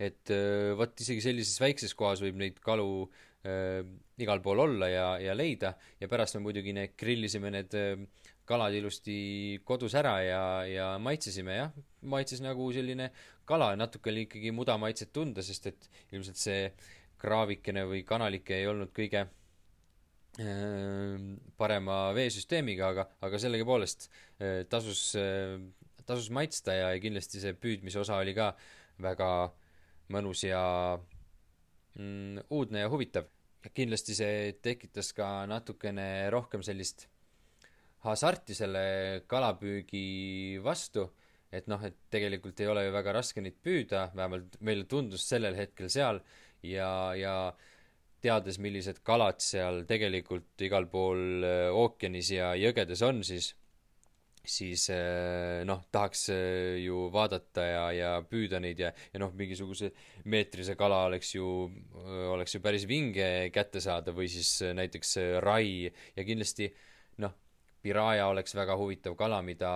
et 0.00 0.32
äh, 0.32 0.72
vot 0.80 1.00
isegi 1.04 1.20
sellises 1.20 1.60
väikses 1.60 1.92
kohas 1.92 2.22
võib 2.24 2.38
neid 2.40 2.60
kalu 2.64 3.04
äh, 3.44 3.82
igal 4.20 4.40
pool 4.40 4.64
olla 4.64 4.88
ja, 4.88 5.08
ja 5.20 5.34
leida. 5.36 5.74
Ja 6.00 6.08
pärast 6.08 6.38
me 6.38 6.46
muidugi 6.46 6.72
need 6.72 6.96
grillisime 6.96 7.52
need 7.52 7.76
äh, 7.76 8.00
kalad 8.48 8.74
ilusti 8.74 9.60
kodus 9.62 9.92
ära 9.94 10.14
ja, 10.24 10.40
ja 10.66 10.86
maitsesime 10.98 11.58
jah, 11.58 11.76
maitses 12.02 12.40
nagu 12.42 12.64
selline 12.72 13.10
kala, 13.46 13.74
natuke 13.76 14.10
oli 14.10 14.24
ikkagi 14.24 14.50
muda 14.54 14.74
maitset 14.80 15.12
tunda, 15.12 15.44
sest 15.44 15.68
et 15.68 15.86
ilmselt 16.14 16.40
see 16.40 16.64
äh, 16.64 16.88
kraavikene 17.20 17.84
või 17.88 18.02
kanalike 18.08 18.56
ei 18.56 18.66
olnud 18.70 18.92
kõige 18.96 19.24
äh, 19.26 19.30
parema 21.60 21.98
veesüsteemiga, 22.16 22.90
aga, 22.94 23.06
aga 23.26 23.40
sellegipoolest 23.42 24.08
äh, 24.08 24.62
tasus, 24.70 25.14
äh, 25.20 25.56
tasus 26.06 26.30
maitsta 26.34 26.76
ja 26.76 26.92
kindlasti 27.02 27.42
see 27.42 27.54
püüdmise 27.58 28.00
osa 28.02 28.20
oli 28.22 28.34
ka 28.36 28.52
väga 29.00 29.30
mõnus 30.10 30.44
ja 30.44 30.62
mm, 31.94 32.50
uudne 32.50 32.86
ja 32.86 32.90
huvitav. 32.92 33.24
kindlasti 33.76 34.14
see 34.16 34.52
tekitas 34.62 35.12
ka 35.12 35.46
natukene 35.46 36.30
rohkem 36.32 36.62
sellist 36.64 37.08
hasarti 38.04 38.56
selle 38.56 38.82
kalapüügi 39.28 40.60
vastu, 40.64 41.04
et 41.52 41.66
noh, 41.68 41.82
et 41.84 41.96
tegelikult 42.12 42.60
ei 42.62 42.70
ole 42.70 42.86
ju 42.86 42.94
väga 42.94 43.14
raske 43.18 43.42
neid 43.44 43.58
püüda, 43.64 44.08
vähemalt 44.16 44.56
meile 44.64 44.86
tundus 44.88 45.26
sellel 45.28 45.58
hetkel 45.58 45.90
seal, 45.92 46.22
ja, 46.62 46.90
ja 47.16 47.34
teades, 48.20 48.58
millised 48.60 49.00
kalad 49.06 49.40
seal 49.42 49.84
tegelikult 49.88 50.60
igal 50.64 50.86
pool 50.92 51.46
äh, 51.46 51.70
ookeanis 51.72 52.34
ja 52.34 52.52
jõgedes 52.58 53.02
on, 53.06 53.24
siis 53.26 53.54
siis 54.50 54.86
äh, 54.92 55.60
noh, 55.68 55.82
tahaks 55.92 56.24
äh, 56.32 56.78
ju 56.80 57.06
vaadata 57.12 57.64
ja, 57.64 57.82
ja 57.92 58.12
püüda 58.24 58.60
neid 58.62 58.80
ja, 58.80 58.92
ja 59.12 59.20
noh, 59.20 59.34
mingisuguse 59.36 59.92
meetrise 60.32 60.76
kala 60.80 61.04
oleks 61.10 61.34
ju, 61.34 61.46
oleks 62.32 62.56
ju 62.56 62.62
päris 62.64 62.86
vinge 62.88 63.50
kätte 63.54 63.82
saada 63.84 64.14
või 64.16 64.30
siis 64.32 64.52
näiteks 64.76 65.16
rai 65.44 65.84
ja 65.88 66.24
kindlasti 66.24 66.70
noh, 67.20 67.36
piraaja 67.84 68.30
oleks 68.32 68.56
väga 68.56 68.76
huvitav 68.80 69.16
kala, 69.16 69.40
mida 69.44 69.72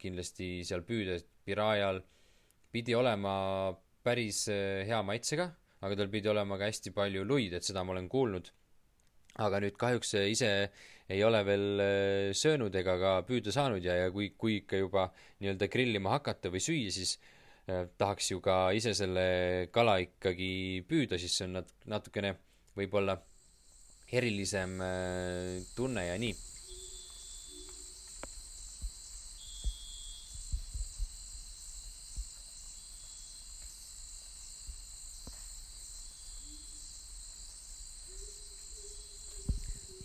kindlasti 0.00 0.60
seal 0.64 0.84
püüda, 0.84 1.16
et 1.20 1.28
piraajal 1.48 2.02
pidi 2.72 2.96
olema 2.96 3.36
päris 4.04 4.44
hea 4.48 5.00
maitsega 5.04 5.50
aga 5.86 6.02
tal 6.02 6.10
pidi 6.12 6.30
olema 6.32 6.58
ka 6.58 6.68
hästi 6.68 6.92
palju 6.96 7.24
luid, 7.24 7.54
et 7.56 7.66
seda 7.66 7.84
ma 7.84 7.94
olen 7.94 8.08
kuulnud. 8.12 8.50
aga 9.44 9.58
nüüd 9.60 9.76
kahjuks 9.76 10.14
ise 10.32 10.50
ei 11.12 11.22
ole 11.22 11.42
veel 11.46 11.82
äh, 11.82 12.30
söönud 12.34 12.74
ega 12.74 12.96
ka 12.98 13.12
püüda 13.28 13.52
saanud 13.54 13.84
ja, 13.84 13.94
ja 14.06 14.10
kui, 14.10 14.30
kui 14.38 14.62
ikka 14.62 14.80
juba 14.80 15.10
nii-öelda 15.42 15.68
grillima 15.70 16.14
hakata 16.16 16.50
või 16.50 16.62
süüa, 16.64 16.90
siis 16.94 17.18
äh, 17.68 17.84
tahaks 18.00 18.32
ju 18.32 18.40
ka 18.42 18.72
ise 18.74 18.94
selle 18.96 19.68
kala 19.74 19.98
ikkagi 20.02 20.82
püüda, 20.88 21.20
siis 21.20 21.36
see 21.36 21.46
on 21.50 21.60
nat-, 21.60 21.76
natukene 21.86 22.34
võib-olla 22.78 23.20
erilisem 24.10 24.80
äh, 24.82 25.62
tunne 25.76 26.08
ja 26.08 26.18
nii 26.22 26.34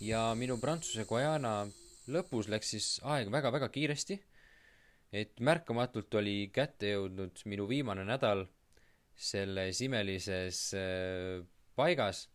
ja 0.02 0.32
minu 0.38 0.58
Prantsuse 0.60 1.04
Guyana 1.06 1.62
lõpus 2.10 2.48
läks 2.50 2.72
siis 2.74 2.86
aeg 3.06 3.30
väga-väga 3.32 3.68
kiiresti, 3.72 4.18
et 5.14 5.38
märkamatult 5.44 6.14
oli 6.18 6.50
kätte 6.54 6.94
jõudnud 6.94 7.44
minu 7.52 7.68
viimane 7.70 8.04
nädal 8.08 8.46
selles 9.14 9.82
imelises 9.84 10.62
äh, 10.78 11.44
paigas, 11.78 12.26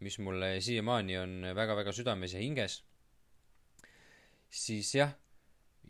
mis 0.00 0.18
mulle 0.22 0.56
siiamaani 0.64 1.18
on 1.20 1.36
väga-väga 1.56 1.92
südames 1.92 2.34
ja 2.36 2.40
hinges, 2.40 2.80
siis 4.48 4.94
jah, 4.94 5.12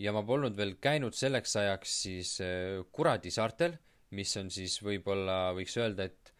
ja 0.01 0.13
ma 0.17 0.25
polnud 0.27 0.57
veel 0.59 0.77
käinud 0.83 1.15
selleks 1.15 1.57
ajaks 1.63 1.99
siis 2.09 2.37
äh, 2.43 2.83
Kuradi 2.91 3.31
saartel, 3.35 3.79
mis 4.15 4.35
on 4.41 4.51
siis 4.51 4.81
võib-olla, 4.83 5.53
võiks 5.55 5.77
öelda, 5.79 6.09
et 6.09 6.35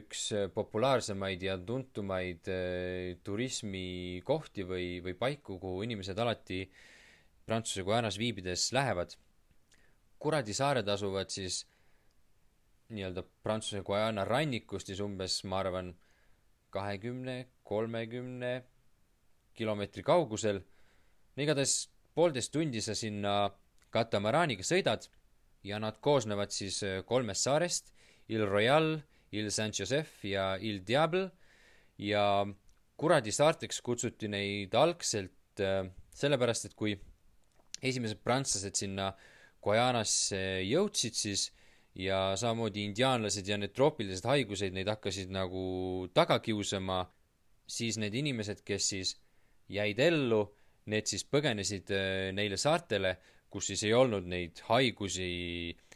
üks 0.00 0.26
äh, 0.34 0.48
populaarsemaid 0.52 1.42
ja 1.42 1.56
tuntumaid 1.58 2.48
äh, 2.50 3.16
turismikohti 3.24 4.66
või, 4.66 4.88
või 5.04 5.14
paiku, 5.18 5.58
kuhu 5.62 5.82
inimesed 5.86 6.18
alati 6.18 6.64
Prantsuse 7.46 7.84
Guajanas 7.86 8.18
viibides 8.18 8.70
lähevad. 8.74 9.14
Kuradi 10.18 10.54
saared 10.56 10.88
asuvad 10.88 11.30
siis 11.30 11.62
nii-öelda 12.90 13.22
Prantsuse 13.42 13.82
Guyana 13.86 14.24
rannikust 14.26 14.90
siis 14.90 15.02
umbes, 15.02 15.42
ma 15.44 15.60
arvan, 15.62 15.92
kahekümne, 16.74 17.46
kolmekümne 17.64 18.52
kilomeetri 19.54 20.02
kaugusel. 20.02 20.60
igatahes 21.36 21.88
poolteist 22.14 22.52
tundi 22.52 22.80
sa 22.80 22.94
sinna 22.94 23.50
katamaraaniga 23.92 24.64
sõidad 24.64 25.06
ja 25.64 25.78
nad 25.82 25.98
koosnevad 26.00 26.50
siis 26.54 26.82
äh, 26.82 27.02
kolmest 27.04 27.46
saarest, 27.46 27.92
Il 28.28 28.42
Royal, 28.46 28.96
Il 29.32 29.50
Saint-Joseph 29.50 30.24
ja 30.28 30.54
Il 30.60 30.82
Diable. 30.86 31.30
Ja 31.98 32.46
kuradi 32.96 33.32
saarteks 33.32 33.80
kutsuti 33.84 34.28
neid 34.28 34.74
algselt 34.76 35.62
äh, 35.64 35.86
sellepärast, 36.14 36.68
et 36.68 36.74
kui 36.76 36.94
esimesed 37.82 38.20
prantslased 38.24 38.76
sinna 38.76 39.10
Guyanasse 39.64 40.62
jõudsid, 40.64 41.16
siis 41.16 41.46
ja 41.96 42.36
samamoodi 42.36 42.84
indiaanlased 42.84 43.48
ja 43.48 43.56
need 43.56 43.72
troopilised 43.74 44.28
haigused 44.28 44.74
neid 44.76 44.88
hakkasid 44.92 45.32
nagu 45.32 46.06
taga 46.14 46.38
kiusama, 46.44 47.00
siis 47.66 47.96
need 47.98 48.14
inimesed, 48.14 48.60
kes 48.64 48.90
siis 48.92 49.14
jäid 49.72 49.98
ellu, 49.98 50.42
need 50.92 51.08
siis 51.08 51.24
põgenesid 51.26 51.90
äh, 51.96 52.28
neile 52.36 52.60
saartele 52.60 53.16
kus 53.56 53.70
siis 53.72 53.86
ei 53.86 53.94
olnud 53.96 54.26
neid 54.28 54.60
haigusi 54.68 55.28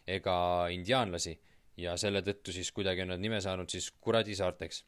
ega 0.08 0.34
indiaanlasi 0.72 1.34
ja 1.80 1.96
selle 2.00 2.22
tõttu 2.26 2.54
siis 2.54 2.70
kuidagi 2.76 3.04
on 3.04 3.14
nad 3.14 3.22
nime 3.22 3.40
saanud 3.40 3.70
siis 3.70 3.90
kuradi 4.00 4.36
saarteks. 4.38 4.84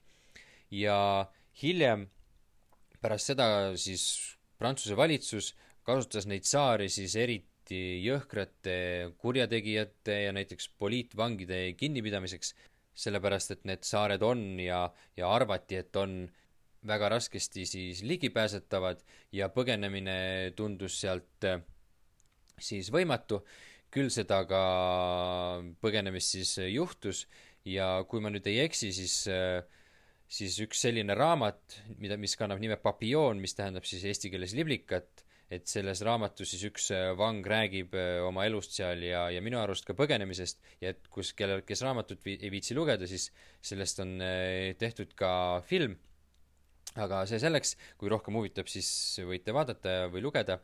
ja 0.70 1.28
hiljem, 1.62 2.06
pärast 3.00 3.32
seda 3.32 3.46
siis 3.76 4.04
Prantsuse 4.58 4.96
valitsus 4.96 5.52
kasutas 5.82 6.28
neid 6.30 6.46
saari 6.46 6.86
siis 6.92 7.16
eriti 7.18 7.80
jõhkrate 8.04 8.76
kurjategijate 9.18 10.20
ja 10.26 10.34
näiteks 10.36 10.68
poliitvangide 10.78 11.64
kinnipidamiseks, 11.78 12.54
sellepärast 12.94 13.56
et 13.56 13.64
need 13.66 13.82
saared 13.88 14.22
on 14.22 14.60
ja, 14.62 14.84
ja 15.16 15.32
arvati, 15.34 15.80
et 15.82 15.96
on 15.96 16.22
väga 16.86 17.08
raskesti 17.16 17.66
siis 17.66 18.02
ligipääsetavad 18.06 19.02
ja 19.32 19.48
põgenemine 19.54 20.52
tundus 20.56 20.98
sealt 21.00 21.46
äh, 21.46 21.62
siis 22.58 22.90
võimatu, 22.92 23.42
küll 23.92 24.10
seda 24.12 24.42
ka 24.48 24.62
põgenemist 25.84 26.36
siis 26.36 26.56
juhtus. 26.72 27.26
Ja 27.68 28.02
kui 28.08 28.22
ma 28.22 28.32
nüüd 28.32 28.46
ei 28.50 28.64
eksi, 28.64 28.90
siis 28.96 29.20
äh, 29.30 29.60
siis 30.32 30.56
üks 30.64 30.80
selline 30.82 31.14
raamat, 31.14 31.76
mida, 32.00 32.16
mis 32.18 32.34
kannab 32.40 32.62
nime 32.62 32.78
Papillon, 32.80 33.38
mis 33.42 33.54
tähendab 33.54 33.86
siis 33.86 34.02
eesti 34.08 34.32
keeles 34.32 34.56
liblikat, 34.58 35.22
et 35.52 35.68
selles 35.68 36.00
raamatus 36.02 36.54
siis 36.54 36.64
üks 36.70 36.88
äh, 36.96 37.10
vang 37.18 37.44
räägib 37.46 37.94
oma 38.26 38.46
elust 38.48 38.74
seal 38.74 39.04
ja, 39.04 39.26
ja 39.30 39.42
minu 39.44 39.60
arust 39.60 39.86
ka 39.86 39.94
põgenemisest. 39.94 40.64
Ja 40.82 40.94
et 40.94 41.06
kus, 41.12 41.34
kellel, 41.38 41.62
kes 41.68 41.84
raamatut 41.84 42.24
vi-, 42.24 42.40
ei 42.40 42.50
viitsi 42.54 42.74
lugeda, 42.78 43.06
siis 43.06 43.28
sellest 43.60 44.02
on 44.02 44.16
tehtud 44.80 45.12
ka 45.18 45.34
film. 45.68 45.98
Aga 47.00 47.22
see 47.28 47.38
selleks, 47.40 47.76
kui 48.00 48.10
rohkem 48.12 48.36
huvitab, 48.36 48.68
siis 48.68 48.88
võite 49.24 49.54
vaadata 49.54 50.10
või 50.12 50.24
lugeda. 50.24 50.58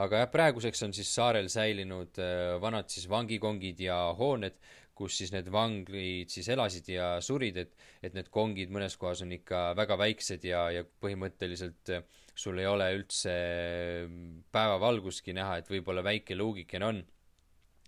Aga 0.00 0.22
jah, 0.22 0.30
praeguseks 0.32 0.86
on 0.86 0.94
siis 0.96 1.10
saarel 1.12 1.50
säilinud 1.52 2.20
äh, 2.22 2.54
vanad 2.62 2.88
siis 2.92 3.08
vangikongid 3.10 3.82
ja 3.84 3.98
hooned, 4.16 4.56
kus 4.96 5.18
siis 5.20 5.32
need 5.34 5.48
vangid 5.52 6.32
siis 6.32 6.48
elasid 6.52 6.88
ja 6.94 7.14
surid, 7.24 7.58
et, 7.60 7.74
et 8.04 8.16
need 8.16 8.28
kongid 8.32 8.72
mõnes 8.72 8.96
kohas 9.00 9.22
on 9.24 9.32
ikka 9.36 9.72
väga 9.76 9.98
väiksed 10.00 10.44
ja, 10.48 10.66
ja 10.72 10.84
põhimõtteliselt 10.84 11.92
äh, 11.92 12.04
sul 12.32 12.60
ei 12.62 12.68
ole 12.68 12.88
üldse 12.96 13.36
äh, 13.36 14.16
päevavalgustki 14.52 15.36
näha, 15.36 15.60
et 15.60 15.70
võib-olla 15.72 16.04
väike 16.04 16.38
luugikene 16.38 16.88
on. 16.88 17.04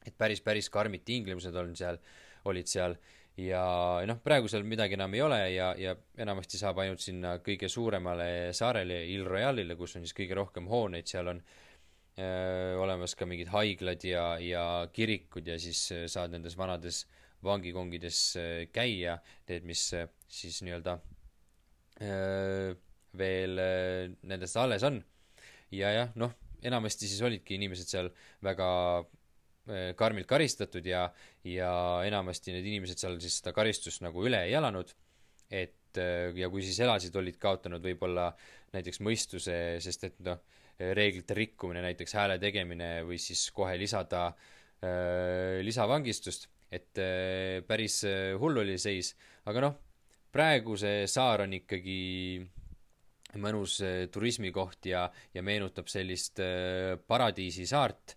et 0.05 0.17
päris, 0.19 0.41
päris 0.45 0.69
karmid 0.69 1.05
tingimused 1.05 1.55
on 1.57 1.73
seal, 1.77 1.97
olid 2.45 2.69
seal 2.69 2.99
ja 3.41 3.65
noh, 4.07 4.19
praegu 4.21 4.49
seal 4.53 4.63
midagi 4.69 4.95
enam 4.95 5.15
ei 5.17 5.23
ole 5.25 5.39
ja, 5.55 5.73
ja 5.81 5.97
enamasti 6.21 6.61
saab 6.61 6.79
ainult 6.85 7.01
sinna 7.01 7.39
kõige 7.41 7.69
suuremale 7.73 8.53
saarele, 8.53 9.07
Il 9.09 9.25
Royale'ile, 9.25 9.75
kus 9.77 9.97
on 9.97 10.05
siis 10.05 10.15
kõige 10.15 10.37
rohkem 10.37 10.69
hooneid, 10.69 11.09
seal 11.09 11.33
on 11.33 11.41
äh, 11.41 11.64
olemas 12.79 13.17
ka 13.19 13.27
mingid 13.27 13.51
haiglad 13.51 14.05
ja, 14.07 14.27
ja 14.39 14.65
kirikud 14.95 15.49
ja 15.51 15.59
siis 15.59 15.81
äh, 15.95 16.05
saad 16.11 16.35
nendes 16.35 16.55
vanades 16.59 17.05
vangikongides 17.45 18.21
äh, 18.39 18.53
käia, 18.73 19.19
need, 19.49 19.67
mis 19.67 19.89
siis 20.29 20.63
nii-öelda 20.65 21.01
veel 23.15 23.61
nendest 24.27 24.57
alles 24.59 24.83
on. 24.83 24.97
ja 25.71 25.93
jah, 25.95 26.09
noh, 26.19 26.33
enamasti 26.67 27.07
siis 27.07 27.23
olidki 27.23 27.55
inimesed 27.55 27.87
seal 27.87 28.09
väga 28.43 28.67
Äh, 29.65 29.95
karmilt 29.97 30.29
karistatud 30.29 30.85
ja, 30.85 31.07
ja 31.49 31.71
enamasti 32.05 32.53
need 32.53 32.67
inimesed 32.69 33.01
seal 33.01 33.15
siis 33.17 33.39
seda 33.39 33.55
karistust 33.57 34.03
nagu 34.05 34.21
üle 34.29 34.43
ei 34.45 34.53
elanud, 34.59 34.91
et 35.49 35.97
äh, 35.97 36.37
ja 36.37 36.51
kui 36.53 36.61
siis 36.67 36.83
elasid, 36.85 37.17
olid 37.17 37.39
kaotanud 37.41 37.81
võib-olla 37.81 38.27
näiteks 38.75 39.01
mõistuse, 39.01 39.57
sest 39.81 40.05
et 40.11 40.21
noh, 40.27 40.43
reeglite 40.79 41.35
rikkumine, 41.39 41.83
näiteks 41.85 42.17
hääle 42.19 42.39
tegemine 42.43 43.05
või 43.07 43.19
siis 43.23 43.47
kohe 43.55 43.77
lisada 43.79 44.27
äh, 44.29 45.61
lisavangistust, 45.63 46.49
et 46.75 46.99
äh, 46.99 47.63
päris 47.67 48.03
äh, 48.09 48.35
hull 48.41 48.59
oli 48.65 48.77
seis, 48.81 49.15
aga 49.47 49.67
noh, 49.69 49.77
praegu 50.35 50.77
see 50.81 51.05
saar 51.11 51.45
on 51.45 51.55
ikkagi 51.61 51.99
mõnus 53.43 53.79
äh, 53.85 54.07
turismikoht 54.11 54.91
ja, 54.91 55.07
ja 55.35 55.45
meenutab 55.47 55.91
sellist 55.91 56.43
äh, 56.43 56.97
paradiisisaart, 57.07 58.17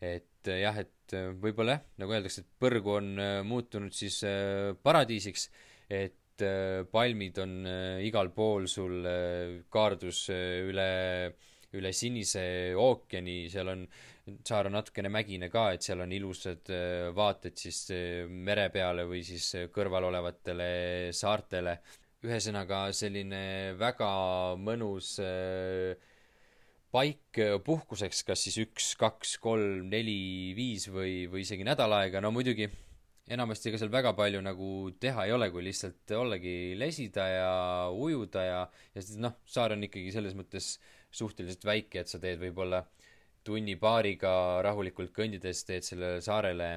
et 0.00 0.48
jah, 0.48 0.76
et 0.78 1.12
võib-olla 1.42 1.74
jah, 1.74 1.84
nagu 2.00 2.14
öeldakse, 2.14 2.44
et 2.44 2.60
põrgu 2.62 2.92
on 2.94 3.08
muutunud 3.44 3.92
siis 3.92 4.20
paradiisiks, 4.84 5.48
et 5.90 6.44
palmid 6.92 7.40
on 7.42 7.66
igal 8.06 8.30
pool 8.30 8.68
sul 8.70 9.02
kaardus 9.74 10.20
üle, 10.30 10.86
üle 11.76 11.92
Sinise 11.92 12.44
ookeani, 12.80 13.38
seal 13.52 13.68
on, 13.74 13.86
saar 14.46 14.70
on 14.70 14.76
natukene 14.78 15.10
mägine 15.12 15.50
ka, 15.52 15.68
et 15.76 15.84
seal 15.84 16.00
on 16.00 16.12
ilusad 16.12 16.70
vaated 17.16 17.58
siis 17.60 17.82
mere 18.28 18.68
peale 18.72 19.04
või 19.08 19.20
siis 19.26 19.50
kõrval 19.74 20.08
olevatele 20.08 20.68
saartele. 21.12 21.78
ühesõnaga 22.24 22.88
selline 22.92 23.74
väga 23.78 24.08
mõnus 24.58 25.18
äh, 25.22 25.94
paik 26.94 27.38
äh, 27.40 27.56
puhkuseks, 27.64 28.24
kas 28.26 28.42
siis 28.46 28.58
üks, 28.62 28.92
kaks, 28.98 29.36
kolm, 29.42 29.88
neli, 29.92 30.54
viis 30.56 30.88
või, 30.92 31.26
või 31.30 31.44
isegi 31.44 31.66
nädal 31.66 31.92
aega, 31.98 32.22
no 32.24 32.32
muidugi 32.32 32.68
enamasti 33.28 33.68
ega 33.68 33.80
seal 33.80 33.92
väga 33.92 34.14
palju 34.16 34.40
nagu 34.44 34.68
teha 35.00 35.26
ei 35.28 35.34
ole, 35.36 35.50
kui 35.52 35.66
lihtsalt 35.66 36.14
ollagi 36.16 36.74
lesida 36.80 37.26
ja 37.28 37.50
ujuda 37.92 38.44
ja, 38.46 38.62
ja 38.96 39.04
noh, 39.20 39.36
saar 39.44 39.76
on 39.76 39.84
ikkagi 39.84 40.14
selles 40.14 40.36
mõttes 40.38 40.78
suhteliselt 41.10 41.64
väike, 41.64 42.02
et 42.02 42.10
sa 42.10 42.20
teed 42.22 42.40
võib-olla 42.42 42.82
tunni-paariga 43.48 44.62
rahulikult 44.66 45.12
kõndides 45.16 45.64
teed 45.64 45.86
sellele 45.86 46.22
saarele 46.24 46.70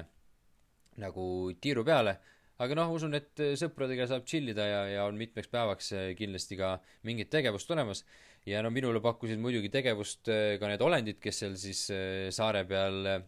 nagu 1.02 1.24
tiiru 1.60 1.84
peale, 1.84 2.16
aga 2.62 2.76
noh, 2.78 2.92
usun, 2.94 3.16
et 3.18 3.42
sõpradega 3.58 4.06
saab 4.08 4.24
tšillida 4.28 4.66
ja, 4.68 4.82
ja 4.96 5.06
on 5.08 5.18
mitmeks 5.20 5.50
päevaks 5.52 5.92
kindlasti 6.18 6.58
ka 6.60 6.76
mingit 7.08 7.32
tegevust 7.32 7.70
olemas. 7.74 8.04
Ja 8.48 8.58
no 8.64 8.72
minule 8.74 8.98
pakkusid 9.02 9.38
muidugi 9.38 9.70
tegevust 9.70 10.26
äh, 10.32 10.56
ka 10.58 10.66
need 10.70 10.82
olendid, 10.82 11.20
kes 11.22 11.44
seal 11.44 11.54
siis 11.60 11.84
äh, 11.94 12.26
saare 12.34 12.64
peal 12.66 13.06
äh, 13.06 13.20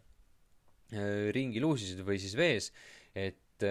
ringi 1.34 1.62
luusisid 1.62 2.02
või 2.06 2.18
siis 2.22 2.34
vees, 2.38 2.72
et 3.14 3.62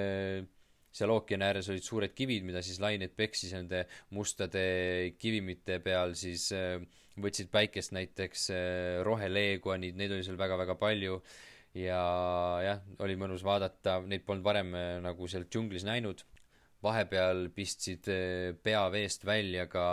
seal 0.93 1.11
ookeani 1.11 1.45
ääres 1.45 1.67
olid 1.69 1.83
suured 1.83 2.13
kivid, 2.15 2.45
mida 2.47 2.61
siis 2.63 2.79
lained 2.81 3.11
peksis 3.17 3.51
nende 3.53 3.83
mustade 4.15 4.63
kivimite 5.19 5.77
peal, 5.83 6.15
siis 6.17 6.47
võtsid 7.21 7.51
päikest 7.53 7.93
näiteks 7.93 8.47
roheleeguanid, 9.05 9.97
neid 9.99 10.13
oli 10.15 10.25
seal 10.25 10.39
väga-väga 10.39 10.77
palju. 10.79 11.19
Ja 11.77 11.99
jah, 12.61 12.81
oli 13.01 13.15
mõnus 13.17 13.41
vaadata, 13.45 13.99
neid 14.05 14.21
polnud 14.25 14.45
varem 14.45 14.75
nagu 15.01 15.27
seal 15.29 15.47
džunglis 15.49 15.85
näinud. 15.87 16.21
Vahepeal 16.83 17.47
pistsid 17.55 18.09
pea 18.61 18.83
veest 18.93 19.25
välja 19.25 19.65
ka 19.71 19.85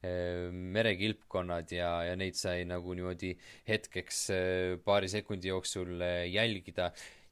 Äh, 0.00 0.48
merekilpkonnad 0.48 1.68
ja, 1.76 1.88
ja 2.08 2.14
neid 2.16 2.32
sai 2.38 2.62
nagu 2.64 2.94
niimoodi 2.96 3.34
hetkeks 3.68 4.20
äh, 4.32 4.78
paari 4.80 5.10
sekundi 5.12 5.50
jooksul 5.50 6.00
äh, 6.00 6.22
jälgida, 6.32 6.86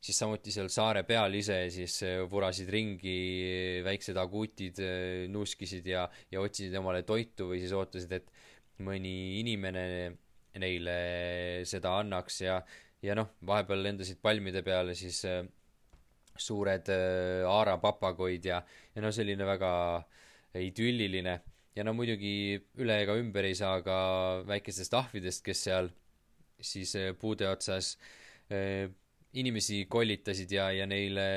siis 0.05 0.19
samuti 0.21 0.53
seal 0.53 0.69
saare 0.69 1.01
peal 1.09 1.33
ise 1.39 1.57
siis 1.73 1.95
vurasid 2.29 2.69
ringi 2.69 3.15
väiksed 3.87 4.21
aguutid, 4.21 4.83
nuuskisid 5.33 5.89
ja, 5.89 6.05
ja 6.29 6.45
otsisid 6.45 6.77
omale 6.77 7.01
toitu 7.09 7.49
või 7.55 7.63
siis 7.65 7.73
ootasid, 7.73 8.13
et 8.21 8.29
mõni 8.85 9.41
inimene 9.41 9.85
neile 10.59 10.97
seda 11.69 11.97
annaks 12.01 12.41
ja, 12.43 12.59
ja 13.03 13.15
noh, 13.19 13.35
vahepeal 13.47 13.83
lendasid 13.85 14.21
palmide 14.23 14.63
peale 14.67 14.95
siis 14.99 15.23
suured 16.39 16.91
aarapapagoid 16.91 18.45
ja, 18.47 18.63
ja 18.95 19.03
no 19.03 19.11
selline 19.15 19.47
väga 19.47 19.71
idülliline. 20.59 21.39
Ja 21.77 21.85
no 21.87 21.95
muidugi 21.95 22.59
üle 22.83 22.97
ega 23.05 23.15
ümber 23.19 23.47
ei 23.47 23.55
saa 23.59 23.83
ka 23.87 23.99
väikestest 24.49 24.95
ahvidest, 24.99 25.45
kes 25.47 25.67
seal 25.69 25.91
siis 26.59 26.95
eh, 26.99 27.13
puude 27.15 27.47
otsas 27.47 27.93
äh, 28.51 28.89
inimesi 29.39 29.85
kollitasid 29.91 30.51
ja, 30.53 30.71
ja 30.75 30.89
neile 30.91 31.29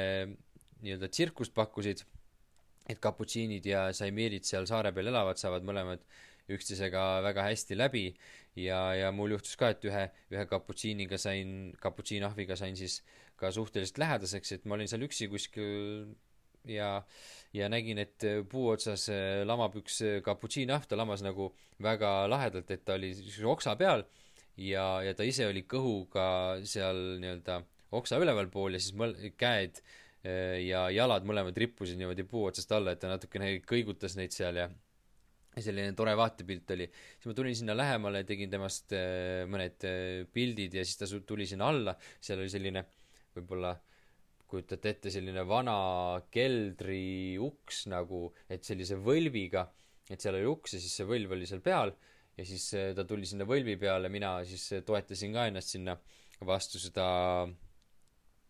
nii-öelda 0.82 1.12
tsirkust 1.12 1.54
pakkusid, 1.54 2.01
et 2.89 2.99
kaputsiinid 3.04 3.65
ja 3.67 3.89
saimiirid 3.93 4.47
seal 4.47 4.65
saare 4.69 4.93
peal 4.95 5.12
elavad, 5.12 5.38
saavad 5.38 5.65
mõlemad 5.67 6.01
üksteisega 6.49 7.21
väga 7.25 7.49
hästi 7.49 7.77
läbi. 7.77 8.06
Ja, 8.56 8.91
ja 8.97 9.12
mul 9.15 9.38
juhtus 9.38 9.56
ka, 9.56 9.69
et 9.71 9.86
ühe, 9.88 10.08
ühe 10.34 10.47
kaputsiiniga 10.49 11.19
sain, 11.21 11.71
kaputsiinahviga 11.80 12.58
sain 12.60 12.75
siis 12.75 12.99
ka 13.39 13.51
suhteliselt 13.51 14.01
lähedaseks, 14.01 14.58
et 14.58 14.65
ma 14.65 14.75
olin 14.75 14.89
seal 14.91 15.06
üksi 15.08 15.30
kuskil 15.32 16.10
ja 16.67 16.97
äh, 16.97 17.21
ja 17.54 17.67
nägin, 17.71 17.99
et 18.01 18.23
äh, 18.23 18.41
puu 18.47 18.69
otsas 18.71 19.08
äh, 19.12 19.43
lamab 19.47 19.75
üks 19.82 19.99
äh, 20.06 20.19
kaputsiinahv, 20.23 20.88
ta 20.88 20.99
lamas 20.99 21.23
nagu 21.25 21.51
väga 21.84 22.27
lahedalt, 22.32 22.71
et 22.71 22.86
ta 22.88 22.95
oli 22.95 23.12
oksa 23.51 23.75
peal 23.80 24.06
ja, 24.58 24.86
ja 25.04 25.13
ta 25.17 25.27
ise 25.27 25.47
oli 25.49 25.65
kõhuga 25.69 26.25
seal 26.67 27.17
nii-öelda 27.21 27.60
oksa 27.97 28.21
ülevalpool 28.21 28.77
ja 28.77 28.82
siis 28.82 28.95
mõl-, 28.97 29.17
käed 29.38 29.82
ja 30.21 30.84
jalad 30.93 31.25
mõlemad 31.25 31.56
rippusid 31.58 31.97
niimoodi 31.97 32.21
puu 32.30 32.43
otsast 32.45 32.69
alla, 32.77 32.93
et 32.93 32.99
ta 33.01 33.10
natukene 33.10 33.56
kõigutas 33.65 34.13
neid 34.19 34.36
seal 34.36 34.60
ja 34.60 34.67
selline 35.60 35.92
tore 35.98 36.14
vaatepilt 36.16 36.72
oli. 36.76 36.88
siis 36.88 37.28
ma 37.28 37.36
tulin 37.36 37.56
sinna 37.58 37.76
lähemale, 37.76 38.24
tegin 38.28 38.52
temast 38.52 38.94
äh, 38.96 39.44
mõned 39.52 39.84
äh, 39.88 40.24
pildid 40.32 40.78
ja 40.78 40.86
siis 40.88 41.00
ta 41.02 41.10
tuli 41.28 41.48
sinna 41.50 41.68
alla, 41.72 41.96
seal 42.24 42.40
oli 42.40 42.52
selline 42.52 42.86
võib-olla 43.36 43.74
kujutate 44.52 44.94
ette, 44.96 45.12
selline 45.12 45.44
vana 45.48 45.76
keldriuks 46.32 47.86
nagu, 47.92 48.30
et 48.52 48.68
sellise 48.68 48.98
võlviga, 49.00 49.66
et 50.12 50.24
seal 50.24 50.40
oli 50.40 50.48
uks 50.52 50.76
ja 50.76 50.82
siis 50.84 50.96
see 51.00 51.08
võlv 51.08 51.36
oli 51.36 51.48
seal 51.48 51.64
peal 51.64 51.94
ja 52.38 52.48
siis 52.48 52.70
äh, 52.80 52.94
ta 52.96 53.06
tuli 53.08 53.28
sinna 53.28 53.48
võlvi 53.48 53.76
peale, 53.80 54.12
mina 54.12 54.38
siis 54.48 54.70
toetasin 54.88 55.36
ka 55.36 55.50
ennast 55.52 55.76
sinna 55.76 55.98
vastu 56.48 56.80
seda 56.82 57.10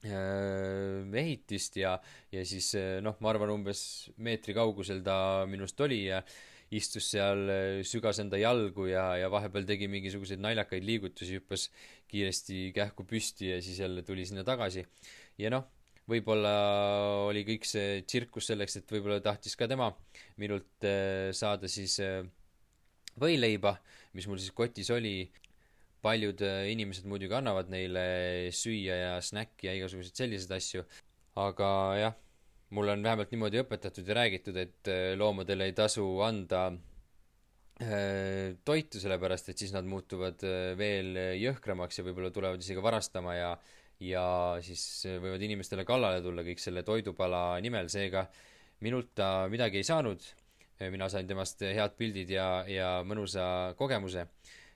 ehitist 0.01 1.75
ja, 1.77 1.91
ja 2.33 2.41
siis 2.47 2.71
noh, 3.05 3.19
ma 3.21 3.29
arvan, 3.29 3.51
umbes 3.53 3.83
meetri 4.25 4.55
kaugusel 4.57 5.03
ta 5.05 5.43
minust 5.45 5.77
oli 5.85 5.99
ja 6.07 6.23
istus 6.71 7.09
seal, 7.11 7.49
sügas 7.87 8.21
enda 8.23 8.39
jalgu 8.39 8.87
ja, 8.87 9.11
ja 9.19 9.27
vahepeal 9.31 9.65
tegi 9.67 9.89
mingisuguseid 9.91 10.39
naljakaid 10.39 10.85
liigutusi, 10.87 11.41
hüppas 11.41 11.67
kiiresti 12.11 12.71
kähku 12.75 13.03
püsti 13.07 13.51
ja 13.51 13.61
siis 13.63 13.79
jälle 13.83 14.03
tuli 14.07 14.25
sinna 14.27 14.45
tagasi. 14.47 14.85
ja 15.37 15.51
noh, 15.51 15.67
võib-olla 16.09 16.53
oli 17.27 17.43
kõik 17.47 17.67
see 17.67 18.01
tsirkus 18.07 18.49
selleks, 18.51 18.79
et 18.79 18.91
võib-olla 18.91 19.21
tahtis 19.23 19.55
ka 19.59 19.67
tema 19.69 19.91
minult 20.41 20.87
äh, 20.87 21.29
saada 21.35 21.69
siis 21.71 21.97
äh, 22.03 22.23
võileiba, 23.19 23.77
mis 24.17 24.27
mul 24.27 24.41
siis 24.41 24.55
kotis 24.55 24.91
oli. 24.91 25.31
paljud 26.01 26.41
äh, 26.41 26.71
inimesed 26.71 27.05
muidugi 27.05 27.35
annavad 27.37 27.69
neile 27.69 28.49
süüa 28.51 28.95
ja 28.95 29.13
snäkki 29.21 29.67
ja 29.67 29.73
igasuguseid 29.77 30.15
selliseid 30.17 30.55
asju, 30.57 30.83
aga 31.37 31.69
jah 31.99 32.15
mulle 32.75 32.95
on 32.95 33.03
vähemalt 33.03 33.33
niimoodi 33.33 33.59
õpetatud 33.61 34.07
ja 34.07 34.15
räägitud, 34.15 34.57
et 34.59 34.89
äh, 34.91 35.11
loomadele 35.19 35.67
ei 35.69 35.75
tasu 35.75 36.05
anda 36.23 36.69
äh, 36.71 38.55
toitu, 38.65 39.01
sellepärast 39.03 39.51
et 39.51 39.61
siis 39.61 39.73
nad 39.75 39.87
muutuvad 39.87 40.43
äh, 40.47 40.71
veel 40.79 41.17
jõhkramaks 41.41 41.99
ja 41.99 42.05
võib-olla 42.07 42.31
tulevad 42.33 42.63
isegi 42.63 42.83
varastama 42.83 43.37
ja 43.37 43.53
ja 44.01 44.23
siis 44.65 45.03
võivad 45.05 45.43
inimestele 45.45 45.83
kallale 45.85 46.23
tulla 46.25 46.41
kõik 46.41 46.57
selle 46.57 46.81
toidupala 46.81 47.59
nimel, 47.61 47.85
seega 47.93 48.23
minult 48.81 49.11
ta 49.13 49.45
midagi 49.45 49.77
ei 49.77 49.85
saanud, 49.85 50.23
mina 50.89 51.05
sain 51.13 51.27
temast 51.29 51.61
head 51.61 51.93
pildid 51.99 52.33
ja, 52.33 52.47
ja 52.65 52.87
mõnusa 53.05 53.43
kogemuse. 53.77 54.25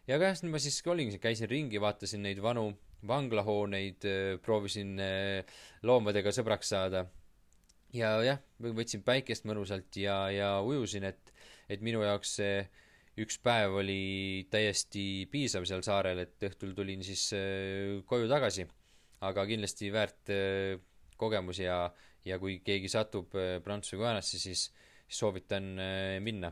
ja 0.06 0.20
ka 0.22 0.30
jah, 0.30 0.44
ma 0.46 0.62
siis 0.62 0.78
olingi, 0.86 1.18
käisin 1.18 1.50
ringi, 1.50 1.82
vaatasin 1.82 2.22
neid 2.22 2.38
vanu 2.38 2.68
vanglahooneid, 3.02 4.06
proovisin 4.46 4.94
loomadega 5.82 6.30
sõbraks 6.30 6.70
saada 6.76 7.08
ja 7.96 8.16
jah, 8.26 8.42
võtsin 8.60 9.04
päikest 9.06 9.46
mõnusalt 9.48 9.96
ja, 10.00 10.26
ja 10.34 10.50
ujusin, 10.66 11.08
et, 11.12 11.32
et 11.72 11.84
minu 11.86 12.04
jaoks 12.04 12.36
see 12.40 12.58
üks 13.22 13.38
päev 13.44 13.78
oli 13.80 14.46
täiesti 14.52 15.26
piisav 15.32 15.66
seal 15.68 15.84
saarel, 15.86 16.20
et 16.26 16.48
õhtul 16.50 16.74
tulin 16.76 17.04
siis 17.06 17.30
äh, 17.38 18.02
koju 18.08 18.28
tagasi. 18.32 18.68
aga 19.26 19.46
kindlasti 19.48 19.92
väärt 19.94 20.30
äh, 20.30 20.76
kogemus 21.18 21.62
ja, 21.64 21.94
ja 22.26 22.40
kui 22.40 22.60
keegi 22.60 22.92
satub 22.92 23.36
äh, 23.40 23.62
Prantsuse 23.64 23.98
Guajanasse, 23.98 24.40
siis 24.40 24.68
soovitan 25.08 25.78
minna. 26.26 26.52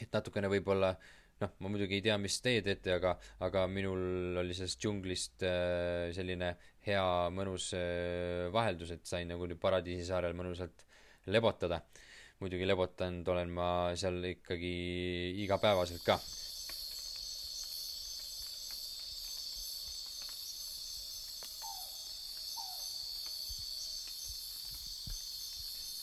et 0.00 0.08
natukene 0.12 0.48
võib-olla 0.48 0.94
noh, 1.40 1.54
ma 1.60 1.70
muidugi 1.72 1.98
ei 1.98 2.04
tea, 2.04 2.16
mis 2.20 2.40
teie 2.44 2.62
teete, 2.64 2.92
aga, 2.98 3.14
aga 3.46 3.64
minul 3.70 4.36
oli 4.42 4.56
sellest 4.56 4.80
džunglist 4.80 5.46
selline 6.16 6.54
hea 6.86 7.06
mõnus 7.34 7.70
äh, 7.76 8.48
vaheldus, 8.52 8.94
et 8.94 9.06
sain 9.08 9.28
nagu 9.28 9.48
nüüd 9.48 9.60
Paradiisisaarel 9.60 10.36
mõnusalt 10.36 10.86
lebotada. 11.28 11.82
muidugi 12.40 12.64
lebotanud 12.64 13.26
olen 13.28 13.50
ma 13.52 13.66
seal 14.00 14.22
ikkagi 14.24 14.70
igapäevaselt 15.44 16.04
ka. 16.04 16.16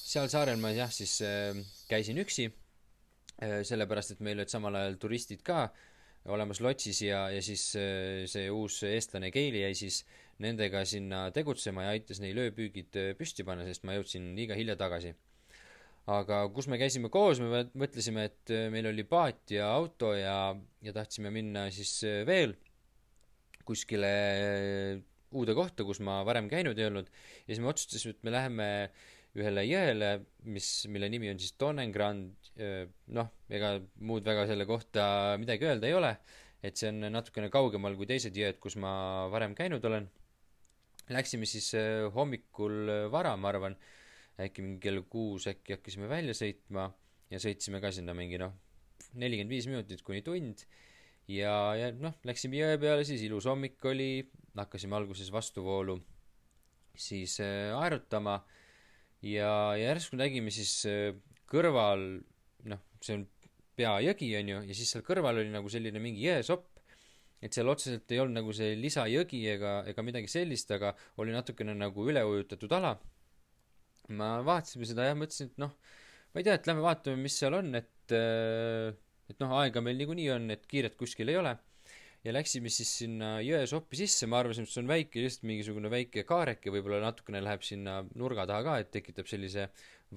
seal 0.08 0.30
saarel 0.30 0.62
ma 0.62 0.70
jah, 0.72 0.94
siis 0.94 1.20
äh, 1.26 1.58
käisin 1.90 2.22
üksi 2.22 2.48
äh,, 2.48 2.67
sellepärast 3.38 4.16
et 4.16 4.22
meil 4.26 4.40
olid 4.40 4.50
samal 4.50 4.76
ajal 4.80 4.96
turistid 4.98 5.44
ka 5.46 5.68
olemas 6.34 6.60
lotsis 6.60 7.04
ja, 7.06 7.28
ja 7.30 7.42
siis 7.46 7.70
äh, 7.78 8.24
see 8.28 8.50
uus 8.52 8.82
eestlane 8.84 9.30
Keili 9.32 9.62
jäi 9.62 9.76
siis 9.78 10.02
äh, 10.02 10.28
nendega 10.44 10.84
sinna 10.86 11.28
tegutsema 11.34 11.88
ja 11.88 11.96
aitas 11.96 12.22
neil 12.22 12.38
ööpüügid 12.46 12.98
äh, 13.00 13.10
püsti 13.18 13.46
panna, 13.48 13.66
sest 13.68 13.86
ma 13.88 13.96
jõudsin 13.98 14.34
liiga 14.38 14.58
hilja 14.58 14.78
tagasi. 14.80 15.16
aga 16.08 16.46
kus 16.56 16.70
me 16.72 16.78
käisime 16.80 17.10
koos, 17.12 17.42
me 17.44 17.66
mõtlesime, 17.76 18.30
et 18.30 18.54
äh, 18.54 18.68
meil 18.74 18.88
oli 18.92 19.04
paat 19.04 19.52
ja 19.52 19.72
auto 19.74 20.14
ja, 20.16 20.56
ja 20.86 20.94
tahtsime 20.96 21.34
minna 21.34 21.68
siis 21.74 22.00
äh, 22.08 22.22
veel 22.28 22.56
kuskile 23.68 24.12
uude 25.36 25.54
kohta, 25.58 25.84
kus 25.84 26.00
ma 26.00 26.22
varem 26.24 26.48
käinud 26.48 26.78
ei 26.80 26.88
olnud, 26.88 27.10
ja 27.44 27.50
siis 27.52 27.60
me 27.60 27.74
otsustasime, 27.74 28.14
et 28.16 28.24
me 28.24 28.32
läheme 28.32 28.68
ühele 29.38 29.66
jõele, 29.68 30.12
mis, 30.48 30.70
mille 30.88 31.10
nimi 31.12 31.34
on 31.34 31.42
siis 31.42 31.58
Tonnengrand, 31.60 32.47
noh, 32.58 33.32
ega 33.54 33.74
muud 34.02 34.26
väga 34.26 34.48
selle 34.50 34.66
kohta 34.70 35.38
midagi 35.42 35.68
öelda 35.70 35.90
ei 35.90 35.96
ole, 35.98 36.14
et 36.66 36.80
see 36.80 36.90
on 36.90 37.08
natukene 37.14 37.52
kaugemal 37.54 37.96
kui 38.00 38.10
teised 38.10 38.36
jõed, 38.36 38.58
kus 38.64 38.78
ma 38.82 38.92
varem 39.34 39.54
käinud 39.58 39.84
olen. 39.86 40.08
Läksime 41.14 41.48
siis 41.48 41.70
hommikul 42.16 43.08
vara, 43.14 43.36
ma 43.40 43.54
arvan, 43.54 43.78
äkki 44.42 44.66
mingi 44.66 44.82
kell 44.84 45.06
kuus 45.10 45.48
äkki 45.50 45.78
hakkasime 45.78 46.10
välja 46.12 46.36
sõitma 46.36 46.90
ja 47.32 47.40
sõitsime 47.42 47.80
ka 47.84 47.94
sinna 47.96 48.16
mingi 48.18 48.40
noh, 48.42 48.52
nelikümmend 49.16 49.54
viis 49.54 49.70
minutit 49.70 50.04
kuni 50.06 50.24
tund. 50.26 50.66
Ja, 51.28 51.76
ja 51.76 51.92
noh, 51.96 52.16
läksime 52.28 52.60
jõe 52.60 52.78
peale, 52.80 53.04
siis 53.08 53.24
ilus 53.28 53.48
hommik 53.50 53.84
oli, 53.88 54.26
hakkasime 54.56 54.96
alguses 54.96 55.32
vastuvoolu 55.34 55.98
siis 56.98 57.38
aerutama. 57.42 58.40
Ja, 59.26 59.76
järsku 59.80 60.20
nägime 60.20 60.54
siis 60.54 60.82
kõrval, 61.50 62.22
see 63.06 63.20
on 63.20 63.28
peajõgi, 63.78 64.32
on 64.40 64.52
ju, 64.54 64.64
ja 64.70 64.78
siis 64.78 64.94
seal 64.94 65.06
kõrval 65.06 65.44
oli 65.44 65.54
nagu 65.54 65.70
selline 65.70 66.02
mingi 66.02 66.26
jõesopp 66.26 66.78
et 67.42 67.54
seal 67.54 67.70
otseselt 67.70 68.10
ei 68.14 68.22
olnud 68.22 68.40
nagu 68.40 68.54
see 68.56 68.74
lisajõgi 68.80 69.44
ega, 69.52 69.74
ega 69.90 70.06
midagi 70.06 70.30
sellist, 70.32 70.72
aga 70.74 70.94
oli 71.22 71.36
natukene 71.36 71.76
nagu 71.78 72.08
üleujutatud 72.10 72.74
ala. 72.80 72.96
ma 74.18 74.38
vaatasime 74.48 74.88
seda 74.88 75.10
ja 75.10 75.16
mõtlesin, 75.20 75.52
et 75.52 75.58
noh, 75.62 75.74
ma 76.32 76.40
ei 76.40 76.46
tea, 76.48 76.56
et 76.56 76.68
lähme 76.70 76.82
vaatame, 76.86 77.20
mis 77.22 77.36
seal 77.38 77.58
on, 77.58 77.74
et 77.76 78.16
äh, 78.16 78.96
et 79.28 79.40
noh, 79.44 79.54
aega 79.60 79.84
meil 79.84 79.98
niikuinii 80.00 80.30
on, 80.34 80.52
et 80.56 80.64
kiiret 80.72 80.96
kuskil 81.00 81.30
ei 81.32 81.40
ole. 81.40 81.58
ja 82.26 82.34
läksime 82.34 82.72
siis 82.74 82.90
sinna 83.04 83.38
jõesoppi 83.46 84.00
sisse, 84.00 84.28
ma 84.28 84.40
arvasin, 84.42 84.66
et 84.66 84.72
see 84.72 84.82
on 84.82 84.90
väike, 84.90 85.22
lihtsalt 85.22 85.46
mingisugune 85.48 85.92
väike 85.92 86.24
kaareke, 86.28 86.72
võib-olla 86.74 86.98
natukene 87.04 87.40
läheb 87.46 87.62
sinna 87.64 88.00
nurga 88.20 88.48
taha 88.50 88.66
ka, 88.66 88.74
et 88.82 88.90
tekitab 88.92 89.30
sellise 89.30 89.68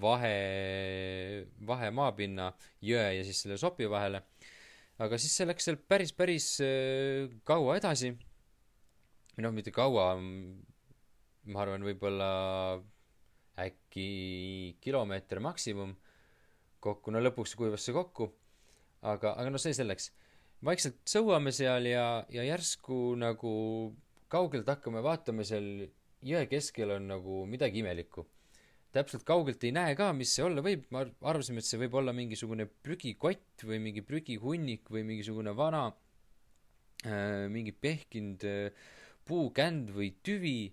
vahe, 0.00 0.34
vahe 1.66 1.90
maapinna 1.90 2.52
jõe 2.84 3.08
ja 3.18 3.24
siis 3.26 3.42
selle 3.42 3.58
sopi 3.58 3.88
vahele 3.90 4.22
aga 5.00 5.18
siis 5.20 5.34
see 5.36 5.48
läks 5.48 5.66
seal 5.66 5.78
päris, 5.90 6.12
päris 6.16 6.46
äh, 6.64 7.30
kaua 7.48 7.78
edasi. 7.80 8.12
või 9.34 9.46
noh, 9.46 9.54
mitte 9.56 9.72
kaua, 9.72 10.12
ma 10.20 11.62
arvan, 11.62 11.84
võib-olla 11.86 12.30
äkki 13.60 14.76
kilomeeter 14.84 15.40
maksimum 15.40 15.94
kokku, 16.80 17.12
no 17.12 17.20
lõpuks 17.20 17.56
kuivas 17.56 17.84
see 17.84 17.96
kokku. 17.96 18.30
aga, 19.00 19.32
aga 19.32 19.48
no 19.50 19.58
see 19.58 19.72
selleks. 19.76 20.12
vaikselt 20.64 21.00
sõuame 21.08 21.52
seal 21.56 21.88
ja, 21.88 22.26
ja 22.28 22.44
järsku 22.44 23.16
nagu 23.16 23.54
kaugelt 24.28 24.68
hakkame 24.68 25.00
vaatama 25.02 25.44
seal 25.48 25.88
jõe 26.20 26.44
keskel 26.46 26.92
on 26.98 27.08
nagu 27.08 27.46
midagi 27.48 27.80
imelikku 27.80 28.26
täpselt 28.94 29.24
kaugelt 29.26 29.62
ei 29.64 29.72
näe 29.74 29.94
ka, 29.98 30.10
mis 30.16 30.32
see 30.34 30.44
olla 30.46 30.62
võib, 30.64 30.86
me 30.94 31.04
arvasime, 31.28 31.62
et 31.62 31.68
see 31.68 31.78
võib 31.84 31.94
olla 32.00 32.14
mingisugune 32.16 32.66
prügikott 32.84 33.64
või 33.66 33.78
mingi 33.82 34.02
prügihunnik 34.06 34.90
või 34.90 35.04
mingisugune 35.06 35.54
vana 35.56 35.86
äh, 37.06 37.46
mingi 37.52 37.72
pehkinud 37.72 38.46
äh, 38.50 38.88
puukänd 39.28 39.92
või 39.94 40.10
tüvi, 40.26 40.72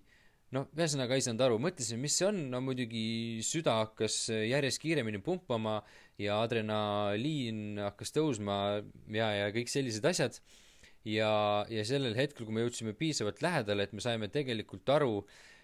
noh, 0.56 0.66
ühesõnaga 0.74 1.14
ei 1.14 1.22
saanud 1.22 1.44
aru, 1.46 1.58
mõtlesime, 1.62 2.02
mis 2.06 2.16
see 2.18 2.26
on, 2.26 2.40
no 2.50 2.62
muidugi 2.64 3.42
süda 3.46 3.76
hakkas 3.84 4.24
järjest 4.34 4.82
kiiremini 4.82 5.20
pumpama 5.22 5.78
ja 6.18 6.40
adrenaliin 6.42 7.78
hakkas 7.84 8.10
tõusma 8.16 8.56
ja, 9.14 9.28
ja 9.44 9.52
kõik 9.54 9.70
sellised 9.70 10.08
asjad. 10.10 10.40
ja, 11.06 11.30
ja 11.70 11.84
sellel 11.86 12.18
hetkel, 12.18 12.48
kui 12.48 12.56
me 12.56 12.66
jõudsime 12.66 12.96
piisavalt 12.98 13.38
lähedale, 13.44 13.86
et 13.86 13.94
me 13.94 14.02
saime 14.02 14.26
tegelikult 14.32 14.90
aru 14.90 15.20
äh, 15.20 15.30
Äh, 15.30 15.57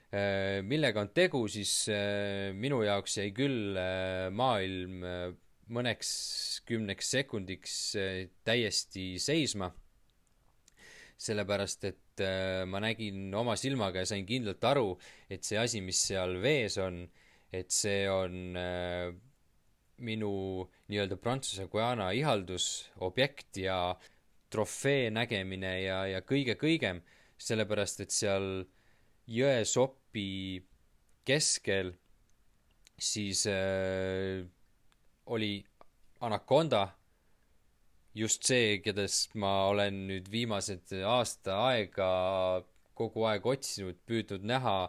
millega 0.63 1.03
on 1.03 1.11
tegu, 1.17 1.41
siis 1.51 1.89
äh, 1.91 2.53
minu 2.55 2.83
jaoks 2.87 3.17
jäi 3.19 3.31
küll 3.35 3.79
äh, 3.79 4.29
maailm 4.31 5.03
mõneks 5.75 6.11
kümneks 6.69 7.09
sekundiks 7.17 7.75
täiesti 8.45 9.15
seisma. 9.19 9.73
sellepärast, 11.25 11.85
et 11.89 12.21
ma 12.69 12.81
nägin 12.83 13.33
oma 13.35 13.55
silmaga 13.57 14.03
ja 14.03 14.09
sain 14.11 14.27
kindlalt 14.27 14.65
aru, 14.67 14.99
et 15.31 15.47
see 15.47 15.57
asi, 15.57 15.81
mis 15.81 16.01
seal 16.11 16.37
vees 16.43 16.77
on, 16.83 16.99
et 17.55 17.71
see 17.73 18.03
on 18.11 18.59
minu 20.05 20.33
nii-öelda 20.91 21.17
Prantsuse 21.17 21.69
Guyana 21.71 22.11
ihaldusobjekt 22.13 23.63
ja 23.63 23.79
trofee 24.51 25.11
nägemine 25.15 25.73
ja, 25.83 26.03
ja 26.11 26.21
kõige-kõigem, 26.27 27.01
sellepärast 27.41 28.05
et 28.05 28.15
seal 28.15 28.67
jõesopi 30.15 30.63
keskel 31.25 31.95
siis 32.99 33.47
äh, 33.47 34.45
oli 35.27 35.65
anakonda, 36.21 36.89
just 38.15 38.45
see, 38.45 38.79
kedest 38.85 39.35
ma 39.35 39.67
olen 39.69 40.07
nüüd 40.09 40.31
viimased 40.31 40.93
aasta 41.05 41.59
aega 41.71 42.63
kogu 42.95 43.25
aeg 43.27 43.47
otsinud, 43.47 43.99
püüdnud 44.07 44.45
näha 44.47 44.85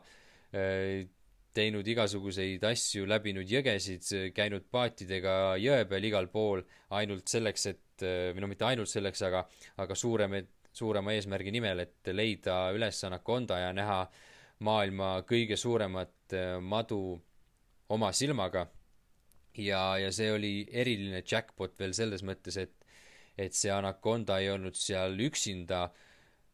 äh,, 0.54 1.08
teinud 1.56 1.88
igasuguseid 1.88 2.64
asju, 2.68 3.06
läbinud 3.08 3.48
jõgesid, 3.48 4.04
käinud 4.36 4.68
paatidega 4.70 5.56
jõe 5.58 5.86
peal 5.88 6.04
igal 6.04 6.28
pool, 6.28 6.62
ainult 6.92 7.32
selleks, 7.32 7.66
et, 7.72 8.04
või 8.04 8.44
no 8.44 8.50
mitte 8.52 8.68
ainult 8.68 8.92
selleks, 8.92 9.22
aga, 9.24 9.46
aga 9.80 9.96
suurem, 9.96 10.36
suurema 10.76 11.16
eesmärgi 11.16 11.54
nimel, 11.56 11.80
et 11.80 12.12
leida 12.12 12.74
üles 12.76 13.00
anakonda 13.08 13.62
ja 13.64 13.72
näha 13.74 14.02
maailma 14.64 15.20
kõige 15.28 15.58
suuremat 15.60 16.34
äh, 16.34 16.58
madu 16.62 17.20
oma 17.90 18.12
silmaga. 18.12 18.68
ja, 19.58 19.98
ja 19.98 20.12
see 20.12 20.32
oli 20.32 20.68
eriline 20.72 21.22
jackpot 21.24 21.78
veel 21.80 21.94
selles 21.96 22.24
mõttes, 22.24 22.58
et, 22.60 22.74
et 23.38 23.54
see 23.54 23.72
anakonda 23.72 24.40
ei 24.40 24.50
olnud 24.52 24.76
seal 24.76 25.16
üksinda 25.20 25.90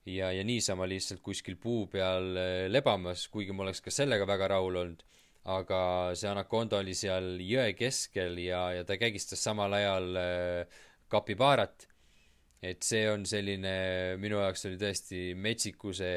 ja, 0.05 0.31
ja 0.31 0.43
niisama 0.43 0.87
lihtsalt 0.89 1.21
kuskil 1.21 1.57
puu 1.61 1.87
peal 1.87 2.35
äh, 2.37 2.67
lebamas, 2.69 3.27
kuigi 3.29 3.53
ma 3.53 3.65
oleks 3.65 3.81
ka 3.81 3.93
sellega 3.93 4.27
väga 4.27 4.51
rahul 4.55 4.83
olnud. 4.83 5.03
aga 5.41 6.13
see 6.13 6.29
anakonda 6.29 6.77
oli 6.83 6.93
seal 6.93 7.39
jõe 7.41 7.71
keskel 7.73 8.37
ja, 8.37 8.59
ja 8.75 8.83
ta 8.85 8.93
kägistas 9.01 9.41
samal 9.41 9.73
ajal 9.73 10.17
äh, 10.17 10.81
kapibaarat. 11.09 11.87
Et 12.61 12.85
see 12.85 13.07
on 13.09 13.25
selline, 13.25 13.73
minu 14.21 14.37
jaoks 14.41 14.67
oli 14.69 14.77
tõesti 14.81 15.21
metsikuse 15.33 16.11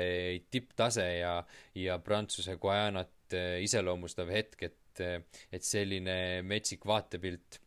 tipptase 0.52 1.06
ja, 1.18 1.38
ja 1.80 1.98
Prantsuse 2.04 2.58
Guajanat 2.60 3.36
äh, 3.36 3.58
iseloomustav 3.64 4.32
hetk, 4.32 4.66
et, 4.68 5.04
et 5.50 5.64
selline 5.66 6.42
metsik 6.46 6.84
vaatepilt 6.86 7.60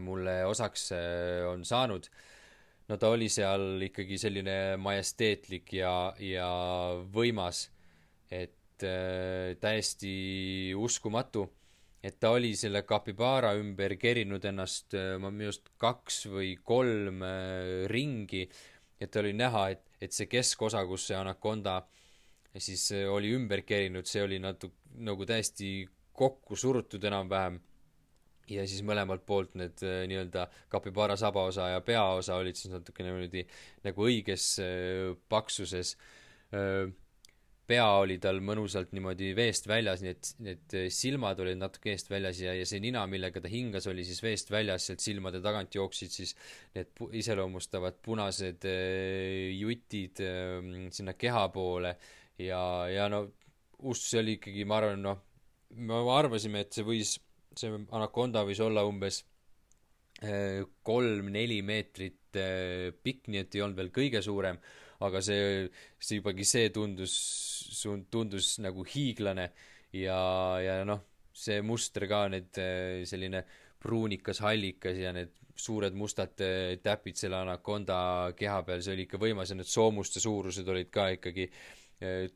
mulle 0.00 0.38
osaks 0.48 0.86
on 1.50 1.64
saanud. 1.66 2.06
No 2.88 2.96
ta 2.96 3.10
oli 3.12 3.26
seal 3.28 3.82
ikkagi 3.84 4.16
selline 4.16 4.54
majesteetlik 4.80 5.74
ja, 5.76 6.14
ja 6.22 6.46
võimas, 7.12 7.66
et 8.32 8.86
täiesti 9.60 10.14
uskumatu, 10.78 11.44
et 12.02 12.18
ta 12.20 12.30
oli 12.36 12.52
selle 12.56 12.82
kapibaara 12.86 13.54
ümber 13.58 13.96
kerinud 14.00 14.44
ennast 14.44 14.94
äh, 14.94 15.16
ma 15.20 15.30
minu 15.32 15.50
arust 15.50 15.70
kaks 15.80 16.26
või 16.32 16.54
kolm 16.62 17.22
äh, 17.26 17.84
ringi, 17.90 18.46
et 19.00 19.16
oli 19.20 19.32
näha, 19.36 19.68
et, 19.74 19.84
et 20.00 20.16
see 20.16 20.28
keskosa, 20.30 20.84
kus 20.88 21.08
see 21.10 21.18
anakonda 21.18 21.80
siis 22.56 22.90
äh, 22.96 23.06
oli 23.12 23.32
ümber 23.36 23.64
kerinud, 23.66 24.08
see 24.08 24.24
oli 24.24 24.40
natuke 24.42 24.76
nagu 25.06 25.26
täiesti 25.28 25.86
kokku 26.16 26.56
surutud 26.56 27.02
enam-vähem 27.04 27.58
ja 28.48 28.62
siis 28.64 28.84
mõlemalt 28.86 29.26
poolt 29.26 29.56
need 29.58 29.82
nii-öelda 29.82 30.46
kapibara 30.72 31.16
sabaosa 31.18 31.72
ja 31.74 31.82
peaosa 31.84 32.38
olid 32.38 32.56
siis 32.56 32.70
natukene 32.72 33.10
niimoodi 33.10 33.42
nagu 33.84 34.06
õiges 34.06 34.46
paksuses. 35.28 35.96
Äh, 36.54 36.86
pea 37.66 37.86
oli 38.00 38.16
tal 38.22 38.38
mõnusalt 38.44 38.92
niimoodi 38.94 39.32
veest 39.36 39.66
väljas, 39.68 40.02
nii 40.04 40.12
et 40.12 40.30
need 40.46 40.76
silmad 40.94 41.40
olid 41.42 41.58
natuke 41.60 41.92
eest 41.92 42.10
väljas 42.10 42.40
ja, 42.44 42.54
ja 42.56 42.66
see 42.68 42.80
nina, 42.82 43.04
millega 43.10 43.42
ta 43.42 43.50
hingas, 43.50 43.88
oli 43.90 44.04
siis 44.06 44.22
veest 44.24 44.52
väljas, 44.54 44.86
sealt 44.86 45.04
silmade 45.04 45.42
tagant 45.44 45.74
jooksid 45.74 46.14
siis 46.14 46.34
need 46.76 46.92
pu-, 46.96 47.10
iseloomustavad 47.20 47.98
punased 48.06 48.68
jutid 49.56 50.22
sinna 50.94 51.16
keha 51.18 51.46
poole 51.54 51.96
ja, 52.38 52.62
ja 52.92 53.08
no 53.12 53.26
ust 53.86 54.10
see 54.10 54.22
oli 54.22 54.38
ikkagi, 54.38 54.64
ma 54.64 54.80
arvan, 54.80 55.02
noh, 55.04 55.22
me 55.76 56.02
arvasime, 56.14 56.64
et 56.64 56.76
see 56.76 56.86
võis 56.86 57.16
see 57.56 57.72
anakonda 57.72 58.44
võis 58.46 58.60
olla 58.62 58.84
umbes 58.86 59.22
äh, 59.22 59.35
kolm-neli 60.86 61.60
meetrit 61.66 62.38
äh, 62.40 62.88
pikk, 63.02 63.28
nii 63.32 63.42
et 63.44 63.56
ei 63.56 63.62
olnud 63.64 63.80
veel 63.80 63.92
kõige 63.94 64.22
suurem, 64.24 64.58
aga 65.04 65.20
see, 65.24 65.66
see 66.00 66.20
jubagi 66.20 66.46
see 66.48 66.70
tundus, 66.72 67.16
tundus 68.12 68.54
nagu 68.64 68.86
hiiglane 68.88 69.50
ja, 69.92 70.20
ja 70.62 70.78
noh, 70.88 71.02
see 71.36 71.60
muster 71.60 72.06
ka, 72.08 72.26
need 72.32 72.60
äh, 72.62 73.02
selline 73.08 73.44
pruunikas, 73.82 74.40
hallikas 74.44 74.96
ja 75.02 75.12
need 75.12 75.34
suured 75.56 75.94
mustad 75.96 76.36
täpid 76.84 77.16
selle 77.16 77.38
anakonda 77.38 77.98
keha 78.36 78.60
peal, 78.64 78.82
see 78.84 78.92
oli 78.92 79.06
ikka 79.06 79.20
võimas 79.20 79.52
ja 79.52 79.56
need 79.56 79.68
soomuste 79.68 80.20
suurused 80.20 80.68
olid 80.68 80.90
ka 80.92 81.06
ikkagi 81.14 81.46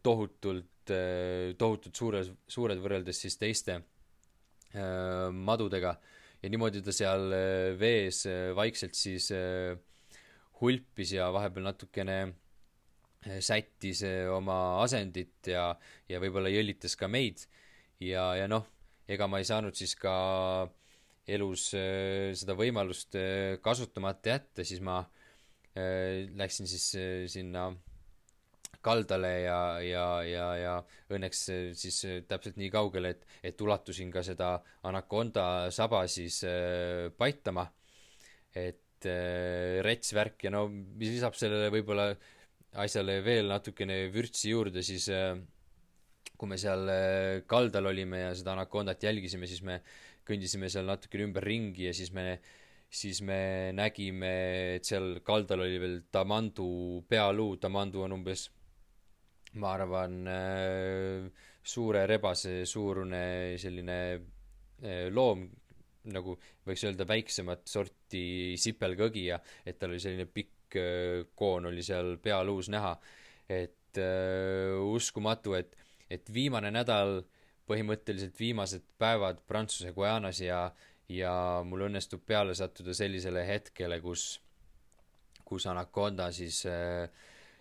tohutult, 0.01 0.89
tohutult 1.61 2.01
suures, 2.01 2.31
suured 2.49 2.81
võrreldes 2.81 3.21
siis 3.21 3.37
teiste 3.37 3.77
Äh, 4.71 5.33
madudega 5.35 5.97
ja 6.41 6.51
niimoodi 6.53 6.83
ta 6.85 6.93
seal 6.95 7.33
äh, 7.37 7.71
vees 7.81 8.25
äh, 8.29 8.51
vaikselt 8.57 8.97
siis 8.99 9.31
hulpis 10.61 11.15
ja 11.17 11.31
vahepeal 11.33 11.71
natukene 11.71 12.19
sättis 13.45 14.01
oma 14.33 14.81
asendit 14.81 15.51
ja, 15.53 15.71
ja 16.09 16.21
võib-olla 16.21 16.49
jõllitas 16.53 16.97
ka 16.97 17.09
meid. 17.09 17.43
Ja, 18.01 18.31
ja 18.37 18.47
noh, 18.49 18.65
ega 19.09 19.29
ma 19.29 19.41
ei 19.41 19.49
saanud 19.49 19.77
siis 19.77 19.93
ka 20.01 20.15
elus 21.29 21.67
seda 21.73 22.57
võimalust 22.57 23.17
kasutamata 23.61 24.33
jätta, 24.33 24.65
siis 24.65 24.81
ma 24.85 25.03
läksin 25.77 26.69
siis 26.69 26.87
sinna 27.33 27.67
kaldale 28.81 29.33
ja, 29.43 29.61
ja, 29.85 30.05
ja, 30.25 30.47
ja 30.57 30.75
õnneks 31.13 31.43
siis 31.77 31.99
täpselt 32.29 32.57
nii 32.61 32.71
kaugele, 32.73 33.13
et, 33.15 33.27
et 33.53 33.61
ulatusin 33.61 34.13
ka 34.13 34.23
seda 34.25 34.55
anakonda 34.89 35.45
saba 35.75 36.07
siis 36.09 36.41
äh, 36.49 37.11
paitama. 37.17 37.67
et 38.55 39.07
äh, 39.07 39.81
rets 39.85 40.15
värk 40.17 40.45
ja 40.45 40.51
no 40.51 40.67
mis 40.71 41.13
lisab 41.13 41.37
sellele 41.39 41.71
võib-olla 41.71 42.11
asjale 42.83 43.21
veel 43.27 43.51
natukene 43.51 44.07
vürtsi 44.15 44.55
juurde, 44.55 44.83
siis 44.83 45.09
äh, 45.13 45.37
kui 46.37 46.49
me 46.49 46.59
seal 46.59 46.89
äh, 46.89 47.43
kaldal 47.47 47.91
olime 47.93 48.25
ja 48.25 48.33
seda 48.35 48.55
anakondat 48.57 49.03
jälgisime, 49.05 49.47
siis 49.51 49.63
me 49.63 49.83
kõndisime 50.27 50.71
seal 50.73 50.89
natukene 50.89 51.29
ümberringi 51.29 51.89
ja 51.91 51.95
siis 51.97 52.15
me 52.17 52.41
siis 52.91 53.21
me 53.23 53.71
nägime, 53.77 54.31
et 54.77 54.89
seal 54.89 55.21
kaldal 55.23 55.63
oli 55.63 55.79
veel 55.79 56.01
tamandu 56.11 57.05
pealuu, 57.09 57.55
tamandu 57.63 58.03
on 58.03 58.17
umbes 58.17 58.49
ma 59.59 59.73
arvan, 59.75 60.21
äh, 60.31 61.49
suure 61.63 62.05
rebase 62.07 62.65
suurune 62.67 63.57
selline 63.59 63.99
äh, 64.15 65.09
loom, 65.11 65.49
nagu 66.11 66.37
võiks 66.67 66.85
öelda 66.87 67.07
väiksemat 67.09 67.67
sorti 67.69 68.57
sipelgõgija, 68.61 69.41
et 69.67 69.79
tal 69.81 69.93
oli 69.93 70.03
selline 70.03 70.29
pikk 70.31 70.79
äh, 70.81 71.27
koon 71.35 71.69
oli 71.71 71.83
seal 71.85 72.17
pealuus 72.23 72.71
näha. 72.73 72.95
et 73.51 73.99
uh, 73.99 74.79
uskumatu, 74.95 75.57
et, 75.59 75.73
et 76.07 76.29
viimane 76.31 76.71
nädal, 76.71 77.25
põhimõtteliselt 77.67 78.39
viimased 78.39 78.85
päevad 78.99 79.41
Prantsuse 79.47 79.91
Guajanas 79.91 80.39
ja, 80.39 80.61
ja 81.11 81.33
mul 81.67 81.89
õnnestub 81.89 82.23
peale 82.27 82.55
sattuda 82.55 82.95
sellisele 82.95 83.43
hetkele, 83.49 83.99
kus, 84.05 84.37
kus 85.43 85.67
Anaconda 85.67 86.29
siis 86.35 86.63
äh, 86.71 87.11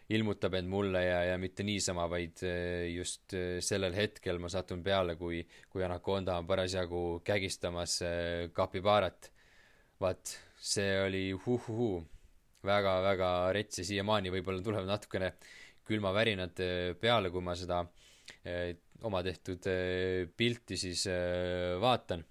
ilmutab 0.09 0.55
end 0.57 0.69
mulle 0.71 1.03
ja, 1.05 1.19
ja 1.31 1.37
mitte 1.37 1.63
niisama, 1.63 2.07
vaid 2.09 2.43
eh, 2.47 2.89
just 2.95 3.33
eh, 3.37 3.59
sellel 3.61 3.93
hetkel 3.93 4.39
ma 4.41 4.49
satun 4.49 4.83
peale, 4.83 5.15
kui, 5.19 5.43
kui 5.69 5.85
Anaconda 5.85 6.39
on 6.41 6.47
parasjagu 6.49 7.21
kägistamas 7.25 7.99
kapibaarat. 8.53 9.31
vaat, 9.99 10.31
see 10.59 10.93
oli 11.03 11.23
huhuhu, 11.45 11.99
väga-väga 12.65 13.31
rets 13.55 13.79
ja 13.81 13.85
siiamaani 13.87 14.31
võib-olla 14.33 14.63
tulevad 14.63 14.87
natukene 14.87 15.33
külmavärinad 15.89 16.61
eh, 16.63 16.93
peale, 16.99 17.31
kui 17.33 17.43
ma 17.43 17.55
seda 17.57 17.81
eh, 18.43 18.75
oma 19.07 19.21
tehtud 19.25 19.69
eh, 19.71 20.27
pilti 20.37 20.77
siis 20.77 21.05
eh, 21.11 21.77
vaatan. 21.81 22.25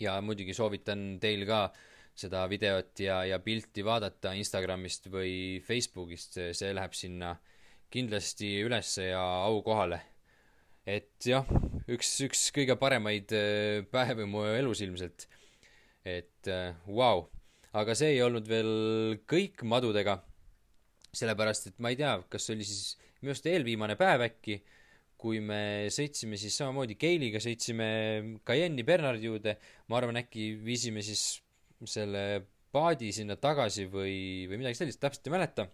ja 0.00 0.16
muidugi 0.24 0.54
soovitan 0.54 1.18
teil 1.22 1.44
ka 1.46 1.64
eh, 1.68 1.91
seda 2.14 2.44
videot 2.50 3.00
ja, 3.00 3.22
ja 3.24 3.38
pilti 3.42 3.84
vaadata 3.84 4.34
Instagramist 4.36 5.08
või 5.12 5.60
Facebookist, 5.64 6.38
see 6.52 6.72
läheb 6.76 6.96
sinna 6.96 7.34
kindlasti 7.92 8.54
ülesse 8.64 9.10
ja 9.10 9.22
aukohale. 9.46 10.00
et 10.86 11.22
jah, 11.26 11.46
üks, 11.86 12.10
üks 12.26 12.48
kõige 12.54 12.74
paremaid 12.80 13.32
äh, 13.36 13.84
päevi 13.90 14.26
mu 14.26 14.44
elus 14.48 14.82
ilmselt. 14.82 15.28
et 16.04 16.48
vau 16.48 16.58
äh, 16.58 16.74
wow., 16.86 17.24
aga 17.72 17.94
see 17.96 18.16
ei 18.16 18.22
olnud 18.22 18.48
veel 18.48 19.18
kõik 19.28 19.62
madudega, 19.64 20.18
sellepärast 21.12 21.70
et 21.70 21.78
ma 21.80 21.92
ei 21.92 21.96
tea, 21.96 22.16
kas 22.28 22.50
oli 22.52 22.66
siis 22.66 22.96
minu 23.22 23.32
arust 23.32 23.46
eelviimane 23.48 23.96
päev 23.96 24.26
äkki, 24.26 24.58
kui 25.22 25.38
me 25.40 25.88
sõitsime 25.94 26.36
siis 26.40 26.56
samamoodi 26.58 26.96
Keiliga, 26.98 27.40
sõitsime 27.40 27.86
Cayenne'i 28.44 28.84
Bernardi 28.84 29.30
juurde, 29.30 29.54
ma 29.88 30.00
arvan, 30.00 30.18
äkki 30.18 30.50
viisime 30.66 31.04
siis 31.06 31.41
selle 31.90 32.24
paadi 32.72 33.10
sinna 33.12 33.36
tagasi 33.40 33.86
või, 33.90 34.46
või 34.48 34.60
midagi 34.60 34.78
sellist, 34.78 35.00
täpselt 35.02 35.28
ei 35.28 35.34
mäleta. 35.34 35.66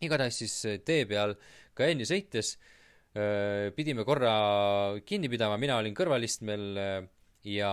igatahes 0.00 0.40
siis 0.42 0.54
tee 0.86 1.06
peal 1.06 1.34
Cayenne'i 1.78 2.06
sõites 2.06 2.56
öö, 3.16 3.70
pidime 3.76 4.04
korra 4.04 4.32
kinni 5.06 5.30
pidama, 5.30 5.58
mina 5.58 5.78
olin 5.78 5.94
kõrvalistmel 5.94 6.66
ja 7.48 7.72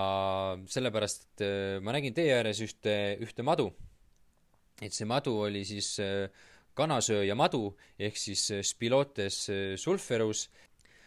sellepärast, 0.69 1.41
ma 1.81 1.95
nägin 1.95 2.13
tee 2.13 2.29
ääres 2.35 2.61
ühte, 2.61 3.17
ühte 3.21 3.43
madu. 3.43 3.71
et 4.81 4.93
see 4.93 5.07
madu 5.07 5.39
oli 5.47 5.63
siis 5.65 5.95
kanasööja 6.75 7.35
madu 7.35 7.75
ehk 7.97 8.17
siis 8.19 8.51
Spilotes 8.67 9.49
sulferus 9.79 10.49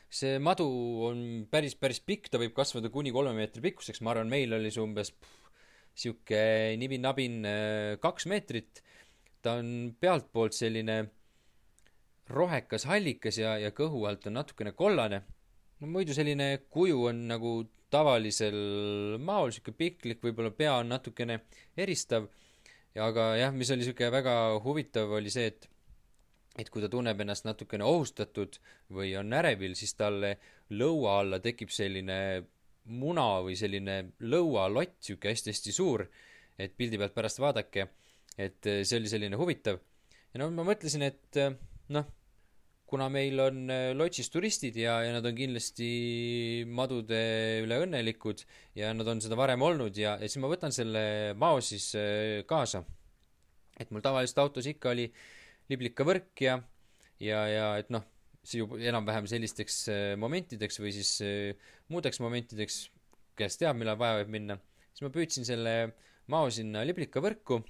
see 0.08 0.38
madu 0.40 0.66
on 1.08 1.18
päris, 1.50 1.76
päris 1.76 2.00
pikk, 2.00 2.30
ta 2.32 2.40
võib 2.40 2.54
kasvada 2.56 2.90
kuni 2.92 3.12
kolme 3.12 3.34
meetri 3.36 3.62
pikkuseks, 3.64 4.00
ma 4.00 4.14
arvan, 4.14 4.30
meil 4.32 4.54
oli 4.56 4.72
see 4.72 4.82
umbes 4.82 5.12
sihuke 5.98 6.40
nibin-nabin 6.80 7.40
äh, 7.48 7.96
kaks 8.02 8.28
meetrit. 8.30 8.82
ta 9.42 9.54
on 9.60 9.94
pealtpoolt 10.00 10.56
selline 10.56 10.96
rohekas 12.28 12.84
hallikas 12.90 13.38
ja, 13.38 13.54
ja 13.58 13.70
kõhu 13.70 14.04
alt 14.08 14.26
on 14.26 14.38
natukene 14.40 14.72
kollane. 14.72 15.22
no 15.80 15.86
muidu 15.86 16.14
selline 16.14 16.48
kuju 16.70 17.04
on 17.10 17.26
nagu 17.30 17.52
tavalisel 17.90 19.16
maol, 19.24 19.52
sihuke 19.54 19.72
piklik, 19.72 20.20
võib-olla 20.22 20.52
pea 20.52 20.74
on 20.82 20.92
natukene 20.92 21.40
eristav. 21.76 22.28
aga 22.98 23.32
jah, 23.38 23.52
mis 23.54 23.70
oli 23.70 23.86
sihuke 23.86 24.10
väga 24.10 24.34
huvitav, 24.64 25.12
oli 25.20 25.30
see, 25.30 25.46
et 25.52 25.68
et 26.58 26.70
kui 26.74 26.82
ta 26.82 26.88
tunneb 26.90 27.20
ennast 27.22 27.46
natukene 27.46 27.86
ohustatud 27.86 28.56
või 28.90 29.12
on 29.20 29.30
ärevil, 29.32 29.76
siis 29.78 29.94
talle 29.94 30.32
lõua 30.74 31.20
alla 31.22 31.38
tekib 31.38 31.70
selline 31.70 32.16
muna 32.88 33.38
või 33.44 33.56
selline 33.58 33.98
lõualott, 34.24 34.98
sihuke 35.04 35.32
hästi-hästi 35.32 35.74
suur, 35.74 36.04
et 36.58 36.74
pildi 36.76 36.98
pealt 37.00 37.14
pärast 37.16 37.40
vaadake, 37.42 37.88
et 38.38 38.68
eh, 38.70 38.84
see 38.86 39.00
oli 39.00 39.10
selline 39.10 39.38
huvitav. 39.38 39.80
ja 40.32 40.42
no 40.42 40.50
ma 40.54 40.66
mõtlesin, 40.68 41.04
et 41.06 41.38
eh, 41.40 41.54
noh, 41.94 42.06
kuna 42.88 43.08
meil 43.12 43.40
on 43.44 43.64
eh, 43.70 43.90
lotsis 43.96 44.30
turistid 44.32 44.76
ja, 44.80 44.98
ja 45.04 45.14
nad 45.16 45.26
on 45.28 45.36
kindlasti 45.36 45.88
madude 46.66 47.20
üle 47.64 47.82
õnnelikud 47.84 48.44
ja 48.78 48.92
nad 48.96 49.08
on 49.08 49.20
seda 49.24 49.36
varem 49.38 49.62
olnud 49.62 49.96
ja, 49.96 50.16
ja 50.16 50.28
siis 50.28 50.40
ma 50.42 50.50
võtan 50.50 50.74
selle 50.74 51.34
mao 51.36 51.60
siis 51.64 51.92
kaasa. 52.48 52.84
et 53.78 53.90
mul 53.90 54.02
tavaliselt 54.02 54.40
autos 54.42 54.66
ikka 54.66 54.94
oli 54.94 55.10
liblikavõrk 55.68 56.40
ja, 56.42 56.58
ja, 57.20 57.44
ja 57.52 57.66
et 57.78 57.92
noh, 57.92 58.06
enam-vähem 58.46 59.26
sellisteks 59.28 59.80
äh, 59.92 60.12
momentideks 60.20 60.80
või 60.80 60.92
siis 60.94 61.18
äh, 61.24 61.72
muudeks 61.92 62.20
momentideks, 62.22 62.78
kes 63.38 63.58
teab, 63.60 63.78
millal 63.78 63.98
vaja 64.00 64.22
võib 64.22 64.32
minna, 64.34 64.58
siis 64.92 65.04
ma 65.06 65.12
püüdsin 65.14 65.46
selle 65.48 65.74
mao 66.32 66.48
sinna 66.52 66.84
liblikavõrku 66.86 67.60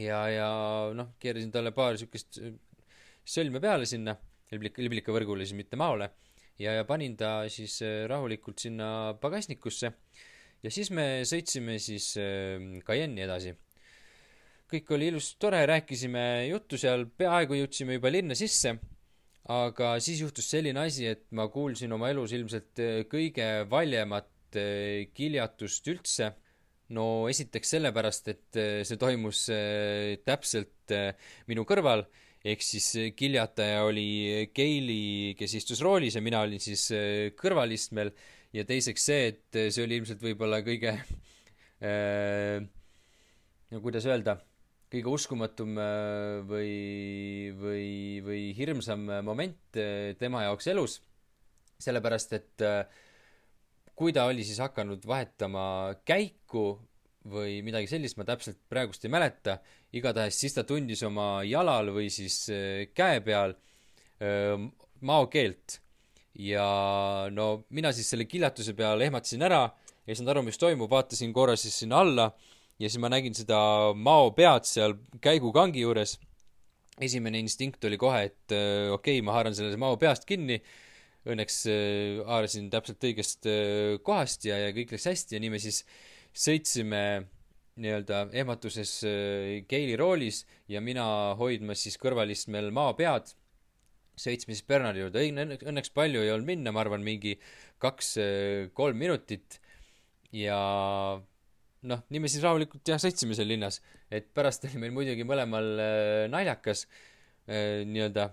ja, 0.00 0.20
ja 0.30 0.50
noh, 0.96 1.14
keerasin 1.22 1.52
talle 1.54 1.74
paar 1.76 1.98
siukest 2.00 2.40
äh, 2.42 2.54
sõlme 3.24 3.62
peale 3.62 3.88
sinna, 3.88 4.16
liblik-, 4.52 4.78
liblikavõrgule 4.84 5.46
siis, 5.46 5.56
mitte 5.58 5.80
maole, 5.80 6.10
ja, 6.60 6.76
ja 6.78 6.86
panin 6.88 7.16
ta 7.18 7.40
siis 7.50 7.80
rahulikult 8.10 8.62
sinna 8.62 8.88
pagasnikusse. 9.20 9.92
Ja 10.64 10.70
siis 10.72 10.88
me 10.96 11.26
sõitsime 11.28 11.74
siis 11.82 12.14
Cayenne'i 12.16 13.20
edasi. 13.26 13.50
Kõik 14.70 14.88
oli 14.96 15.10
ilus, 15.10 15.34
tore, 15.36 15.58
rääkisime 15.68 16.46
juttu 16.48 16.78
seal, 16.80 17.04
peaaegu 17.20 17.58
jõudsime 17.58 17.98
juba 17.98 18.08
linna 18.08 18.36
sisse, 18.38 18.72
aga 19.52 19.94
siis 20.00 20.22
juhtus 20.22 20.46
selline 20.48 20.80
asi, 20.86 21.08
et 21.10 21.26
ma 21.36 21.48
kuulsin 21.52 21.92
oma 21.92 22.08
elus 22.12 22.32
ilmselt 22.32 22.80
eh, 22.80 23.04
kõige 23.10 23.48
valjemat 23.70 24.56
eh, 24.56 25.10
kiljatust 25.14 25.88
üldse. 25.92 26.32
no 26.94 27.26
esiteks 27.28 27.74
sellepärast, 27.76 28.28
et 28.28 28.56
eh, 28.60 28.82
see 28.84 29.00
toimus 29.00 29.46
täpselt 30.24 30.92
minu 31.48 31.64
kõrval, 31.64 32.04
ehk 32.44 32.62
siis 32.62 33.14
kiljataja 33.16 33.84
oli 33.84 34.48
Keili, 34.52 35.34
kes 35.38 35.54
istus 35.60 35.80
roolis 35.80 36.16
ja 36.16 36.22
mina 36.22 36.42
olin 36.44 36.60
siis 36.60 36.90
kõrvalistmel 37.40 38.12
ja 38.54 38.64
teiseks 38.68 39.06
see, 39.08 39.28
et 39.32 39.60
see 39.72 39.84
oli 39.84 39.98
ilmselt 39.98 40.20
võib-olla 40.22 40.60
kõige 40.64 40.92
äh, 40.94 42.60
no 43.72 43.80
kuidas 43.84 44.06
öelda 44.06 44.38
kõige 44.94 45.10
uskumatum 45.10 45.74
äh, 45.80 46.44
või, 46.46 47.50
või, 47.58 47.88
või 48.22 48.42
hirmsam 48.54 49.08
moment 49.26 49.78
äh, 49.80 50.14
tema 50.20 50.44
jaoks 50.46 50.70
elus. 50.70 51.00
sellepärast, 51.84 52.32
et 52.32 52.62
äh, 52.62 52.86
kui 53.98 54.12
ta 54.14 54.28
oli 54.30 54.44
siis 54.46 54.60
hakanud 54.62 55.04
vahetama 55.06 55.96
käiku 56.06 56.78
või 57.28 57.62
midagi 57.66 57.88
sellist, 57.90 58.16
ma 58.20 58.26
täpselt 58.28 58.60
praegust 58.70 59.04
ei 59.04 59.10
mäleta, 59.10 59.58
igatahes 59.96 60.38
siis 60.38 60.54
ta 60.54 60.64
tundis 60.68 61.02
oma 61.02 61.42
jalal 61.48 61.90
või 61.94 62.10
siis 62.12 62.36
käe 62.94 63.22
peal 63.24 63.54
maokeelt. 65.00 65.78
ja 66.34 66.66
no 67.32 67.64
mina 67.70 67.92
siis 67.92 68.10
selle 68.12 68.26
kiljatuse 68.28 68.74
peal 68.76 69.00
ehmatasin 69.00 69.42
ära, 69.42 69.62
ei 70.06 70.14
saanud 70.14 70.34
aru, 70.34 70.42
mis 70.50 70.60
toimub, 70.60 70.90
vaatasin 70.90 71.32
korra 71.32 71.56
siis 71.56 71.78
sinna 71.80 72.02
alla 72.04 72.28
ja 72.84 72.90
siis 72.90 73.00
ma 73.00 73.08
nägin 73.12 73.34
seda 73.36 73.58
Mao 73.96 74.30
pead 74.36 74.66
seal 74.68 74.98
käigukangi 75.24 75.84
juures. 75.84 76.18
esimene 77.00 77.40
instinkt 77.42 77.82
oli 77.88 77.96
kohe, 77.98 78.20
et 78.28 78.52
äh, 78.54 78.92
okei 78.92 79.18
okay,, 79.18 79.24
ma 79.26 79.32
haaran 79.34 79.54
selle 79.56 79.74
Mao 79.80 79.96
peast 79.98 80.28
kinni. 80.28 80.60
Õnneks 81.24 81.56
äh, 81.72 82.20
haarasin 82.28 82.68
täpselt 82.70 83.02
õigest 83.08 83.48
äh, 83.50 83.96
kohast 84.04 84.44
ja, 84.44 84.60
ja 84.60 84.74
kõik 84.76 84.92
läks 84.94 85.08
hästi 85.08 85.38
ja 85.38 85.40
nii 85.42 85.54
me 85.56 85.62
siis 85.62 85.80
sõitsime 86.34 87.00
nii-öelda 87.80 88.28
ehmatuses 88.36 88.90
Keili 89.66 89.96
roolis 89.98 90.44
ja 90.70 90.78
mina 90.84 91.06
hoidmas 91.40 91.82
siis 91.82 91.96
kõrvalistmel 91.98 92.70
Mao 92.70 92.92
pead. 92.94 93.32
sõitsime 94.14 94.54
siis 94.54 94.68
Bernardi 94.68 95.02
juurde, 95.02 95.24
õnneks 95.66 95.90
palju 95.90 96.22
ei 96.22 96.30
olnud 96.30 96.46
minna, 96.46 96.70
ma 96.70 96.84
arvan, 96.84 97.02
mingi 97.02 97.34
kaks-kolm 97.82 99.00
minutit 99.00 99.58
ja 100.30 100.60
noh, 101.88 102.02
nii 102.12 102.22
me 102.24 102.30
siis 102.32 102.44
rahulikult 102.44 102.86
jah, 102.88 103.00
sõitsime 103.00 103.36
seal 103.36 103.50
linnas, 103.50 103.80
et 104.12 104.30
pärast 104.36 104.66
oli 104.68 104.80
meil 104.82 104.94
muidugi 104.96 105.26
mõlemal 105.28 105.70
äh, 105.82 106.24
naljakas 106.32 106.86
äh, 106.86 107.84
nii-öelda. 107.88 108.30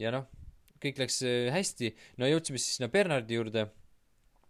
Ja 0.00 0.12
noh, 0.14 0.28
kõik 0.82 1.00
läks 1.02 1.20
äh, 1.26 1.48
hästi, 1.54 1.92
no 2.20 2.28
jõudsime 2.30 2.60
siis 2.60 2.78
sinna 2.78 2.90
Bernardi 2.92 3.38
juurde, 3.38 3.66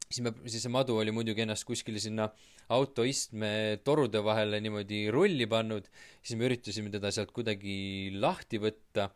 siis 0.09 0.23
me, 0.25 0.35
siis 0.47 0.65
see 0.65 0.73
madu 0.73 0.99
oli 1.01 1.15
muidugi 1.15 1.45
ennast 1.45 1.67
kuskile 1.69 2.03
sinna 2.03 2.31
autoistme 2.75 3.81
torude 3.85 4.23
vahele 4.25 4.61
niimoodi 4.65 5.05
rulli 5.13 5.49
pannud, 5.51 5.91
siis 6.23 6.39
me 6.39 6.49
üritasime 6.49 6.93
teda 6.95 7.11
sealt 7.15 7.35
kuidagi 7.35 7.77
lahti 8.17 8.63
võtta 8.63 9.11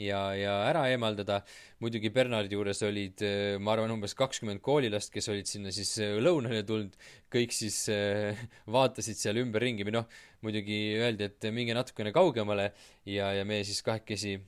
ja, 0.00 0.20
ja 0.36 0.54
ära 0.68 0.86
eemaldada. 0.90 1.42
muidugi 1.82 2.10
Bernardi 2.14 2.56
juures 2.56 2.80
olid, 2.86 3.20
äh, 3.26 3.58
ma 3.60 3.74
arvan, 3.74 3.92
umbes 3.94 4.14
kakskümmend 4.18 4.62
koolilast, 4.64 5.12
kes 5.14 5.28
olid 5.30 5.50
sinna 5.50 5.72
siis 5.74 5.92
äh, 6.02 6.16
lõunale 6.22 6.64
tulnud, 6.66 6.96
kõik 7.32 7.54
siis 7.54 7.84
äh, 7.92 8.40
vaatasid 8.76 9.20
seal 9.20 9.42
ümberringi. 9.42 9.86
või 9.86 9.98
noh, 10.00 10.08
muidugi 10.44 10.80
öeldi, 10.98 11.30
et 11.30 11.48
minge 11.52 11.76
natukene 11.76 12.12
kaugemale 12.14 12.72
ja, 13.06 13.32
ja 13.36 13.44
me 13.44 13.62
siis 13.64 13.82
kahekesi 13.84 14.38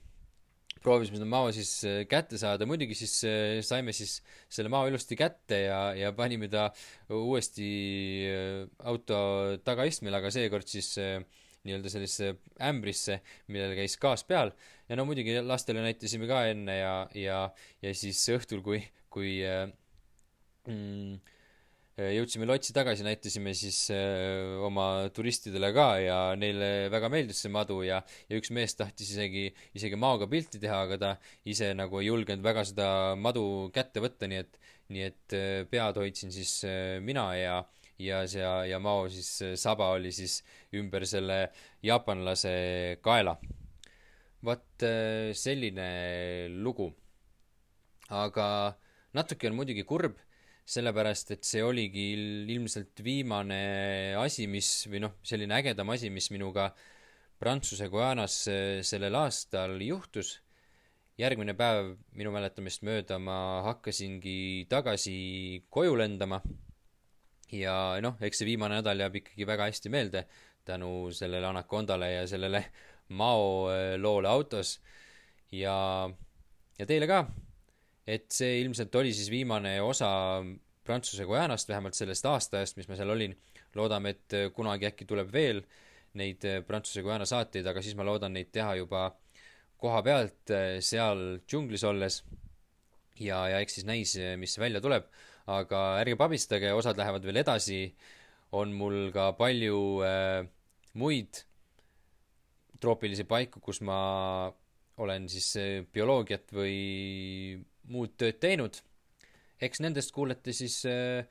proovisime 0.82 1.18
seda 1.18 1.26
mao 1.26 1.48
siis 1.50 1.70
kätte 2.06 2.38
saada, 2.38 2.66
muidugi 2.68 2.94
siis 2.94 3.14
saime 3.66 3.94
siis 3.96 4.20
selle 4.52 4.70
mao 4.70 4.86
ilusti 4.86 5.16
kätte 5.18 5.64
ja, 5.64 5.80
ja 5.98 6.12
panime 6.14 6.46
ta 6.52 6.68
uuesti 7.10 7.70
auto 8.86 9.18
tagaistmele, 9.66 10.20
aga 10.20 10.30
seekord 10.30 10.68
siis 10.70 10.92
nii-öelda 11.66 11.92
sellisesse 11.92 12.36
ämbrisse, 12.70 13.20
millel 13.52 13.76
käis 13.78 13.96
gaas 14.02 14.24
peal. 14.26 14.52
ja 14.88 14.98
no 14.98 15.06
muidugi 15.08 15.34
lastele 15.42 15.82
näitasime 15.84 16.28
ka 16.30 16.44
enne 16.50 16.78
ja, 16.78 16.94
ja, 17.14 17.40
ja 17.82 17.94
siis 17.94 18.22
õhtul, 18.36 18.62
kui, 18.66 18.82
kui 19.12 19.38
äh, 19.46 19.66
mm, 20.70 21.18
jõudsime 21.96 22.44
lotsi 22.44 22.74
tagasi, 22.76 23.04
näitasime 23.06 23.54
siis 23.56 23.86
äh, 23.94 24.58
oma 24.66 25.08
turistidele 25.16 25.70
ka 25.72 25.86
ja 26.02 26.18
neile 26.36 26.90
väga 26.92 27.08
meeldis 27.12 27.40
see 27.40 27.52
madu 27.52 27.78
ja, 27.86 28.02
ja 28.28 28.40
üks 28.40 28.52
mees 28.52 28.76
tahtis 28.76 29.14
isegi, 29.14 29.46
isegi 29.78 29.96
maoga 29.96 30.28
pilti 30.28 30.60
teha, 30.60 30.82
aga 30.84 30.98
ta 31.00 31.12
ise 31.48 31.70
nagu 31.76 32.02
ei 32.02 32.10
julgenud 32.10 32.44
väga 32.44 32.66
seda 32.68 32.88
madu 33.16 33.70
kätte 33.72 34.04
võtta, 34.04 34.28
nii 34.28 34.42
et, 34.44 34.60
nii 34.92 35.06
et 35.08 35.36
äh, 35.38 35.62
pead 35.70 35.96
hoidsin 36.02 36.34
siis 36.34 36.58
äh, 36.68 36.98
mina 37.00 37.30
ja, 37.38 37.62
ja 37.98 38.24
see 38.28 38.42
ja, 38.42 38.78
mao 38.78 39.06
siis 39.08 39.60
saba 39.60 39.92
oli 39.96 40.12
siis 40.12 40.42
ümber 40.76 41.06
selle 41.08 41.46
jaapanlase 41.82 42.98
kaela 43.02 43.36
vot 44.46 44.82
äh, 44.86 45.32
selline 45.34 46.48
lugu. 46.62 46.92
aga 48.08 48.76
natuke 49.16 49.48
on 49.48 49.56
muidugi 49.58 49.82
kurb, 49.82 50.20
sellepärast 50.66 51.32
et 51.34 51.46
see 51.46 51.62
oligi 51.66 52.12
ilmselt 52.54 53.02
viimane 53.02 54.14
asi, 54.20 54.46
mis, 54.50 54.68
või 54.90 55.02
noh, 55.02 55.16
selline 55.26 55.56
ägedam 55.58 55.90
asi, 55.90 56.10
mis 56.10 56.30
minuga 56.30 56.68
Prantsuse 57.40 57.88
Guanas 57.90 58.44
äh, 58.52 58.82
sellel 58.86 59.18
aastal 59.22 59.80
juhtus. 59.82 60.40
järgmine 61.16 61.54
päev 61.56 61.94
minu 62.12 62.28
mäletamist 62.28 62.82
mööda 62.84 63.16
ma 63.18 63.62
hakkasingi 63.64 64.66
tagasi 64.68 65.64
koju 65.72 65.94
lendama 65.96 66.42
ja 67.52 67.96
noh, 68.02 68.16
eks 68.20 68.42
see 68.42 68.48
viimane 68.48 68.80
nädal 68.80 69.00
jääb 69.04 69.20
ikkagi 69.22 69.46
väga 69.46 69.70
hästi 69.70 69.92
meelde 69.92 70.26
tänu 70.66 71.12
sellele 71.14 71.46
Anacondale 71.46 72.12
ja 72.12 72.26
sellele 72.26 72.64
Mao 73.18 73.68
äh, 73.70 73.94
loole 74.00 74.28
autos 74.28 74.80
ja, 75.52 76.10
ja 76.78 76.86
teile 76.86 77.06
ka, 77.06 77.20
et 78.06 78.30
see 78.34 78.60
ilmselt 78.62 78.94
oli 78.98 79.12
siis 79.14 79.30
viimane 79.30 79.78
osa 79.82 80.08
Prantsuse 80.86 81.24
Guajanast, 81.26 81.68
vähemalt 81.68 81.98
sellest 81.98 82.26
aastaajast, 82.30 82.76
mis 82.78 82.88
ma 82.88 82.98
seal 82.98 83.10
olin. 83.10 83.34
loodame, 83.76 84.14
et 84.14 84.34
kunagi 84.56 84.86
äkki 84.88 85.04
tuleb 85.04 85.32
veel 85.32 85.58
neid 86.16 86.44
Prantsuse 86.66 87.02
Guyana 87.04 87.26
saateid, 87.28 87.66
aga 87.66 87.82
siis 87.82 87.96
ma 87.98 88.06
loodan 88.06 88.32
neid 88.32 88.48
teha 88.54 88.76
juba 88.78 89.10
koha 89.76 90.00
pealt 90.06 90.52
seal 90.80 91.40
džunglis 91.44 91.84
olles. 91.84 92.22
ja, 93.20 93.42
ja 93.50 93.60
eks 93.60 93.78
siis 93.78 93.86
näis, 93.86 94.14
mis 94.38 94.58
välja 94.58 94.80
tuleb. 94.80 95.10
Aga 95.46 95.82
ärge 96.02 96.16
pabistage, 96.18 96.72
osad 96.74 96.98
lähevad 96.98 97.24
veel 97.24 97.42
edasi. 97.42 97.94
on 98.52 98.72
mul 98.72 99.10
ka 99.12 99.32
palju 99.32 100.02
äh, 100.06 100.46
muid 100.94 101.42
troopilisi 102.80 103.24
paiku, 103.28 103.60
kus 103.60 103.80
ma 103.84 103.98
olen 105.02 105.28
siis 105.28 105.48
äh, 105.60 105.72
bioloogiat 105.92 106.52
või 106.56 106.76
muud 107.92 108.16
tööd 108.18 108.40
teinud. 108.42 108.80
eks 109.60 109.80
nendest 109.80 110.12
kuulete 110.12 110.52
siis 110.52 110.82
äh, 110.88 111.26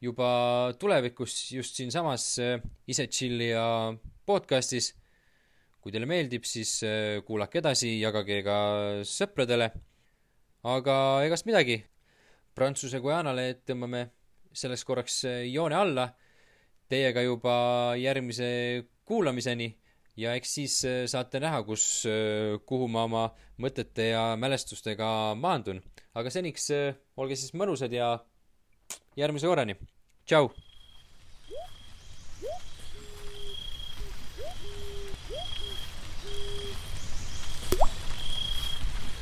juba 0.00 0.72
tulevikus 0.78 1.52
just 1.52 1.76
siinsamas 1.76 2.38
äh, 2.38 2.62
Ise 2.86 3.06
Chillija 3.06 3.94
podcastis. 4.26 4.94
kui 5.80 5.92
teile 5.92 6.04
meeldib, 6.04 6.44
siis 6.44 6.82
kuulake 7.24 7.58
edasi, 7.58 7.94
jagage 8.02 8.42
ka 8.44 8.56
sõpradele. 9.08 9.70
aga 10.62 10.96
egast 11.24 11.46
midagi. 11.46 11.80
Prantsuse 12.54 13.00
Guianale 13.00 13.60
tõmbame 13.66 14.06
selleks 14.52 14.84
korraks 14.84 15.22
joone 15.50 15.76
alla. 15.78 16.08
Teiega 16.90 17.22
juba 17.22 17.54
järgmise 18.00 18.48
kuulamiseni 19.06 19.68
ja 20.18 20.34
eks 20.38 20.54
siis 20.58 20.78
äh, 20.88 21.04
saate 21.10 21.40
näha, 21.42 21.62
kus, 21.66 21.84
äh, 22.10 22.56
kuhu 22.66 22.88
ma 22.90 23.04
oma 23.08 23.26
mõtete 23.62 24.10
ja 24.10 24.24
mälestustega 24.40 25.36
maandun. 25.38 25.82
aga 26.14 26.30
seniks 26.30 26.70
olge 27.16 27.36
siis 27.38 27.54
mõnusad 27.54 27.92
ja 27.94 28.16
järgmise 29.16 29.46
korrani. 29.46 29.78
tšau! 30.26 30.50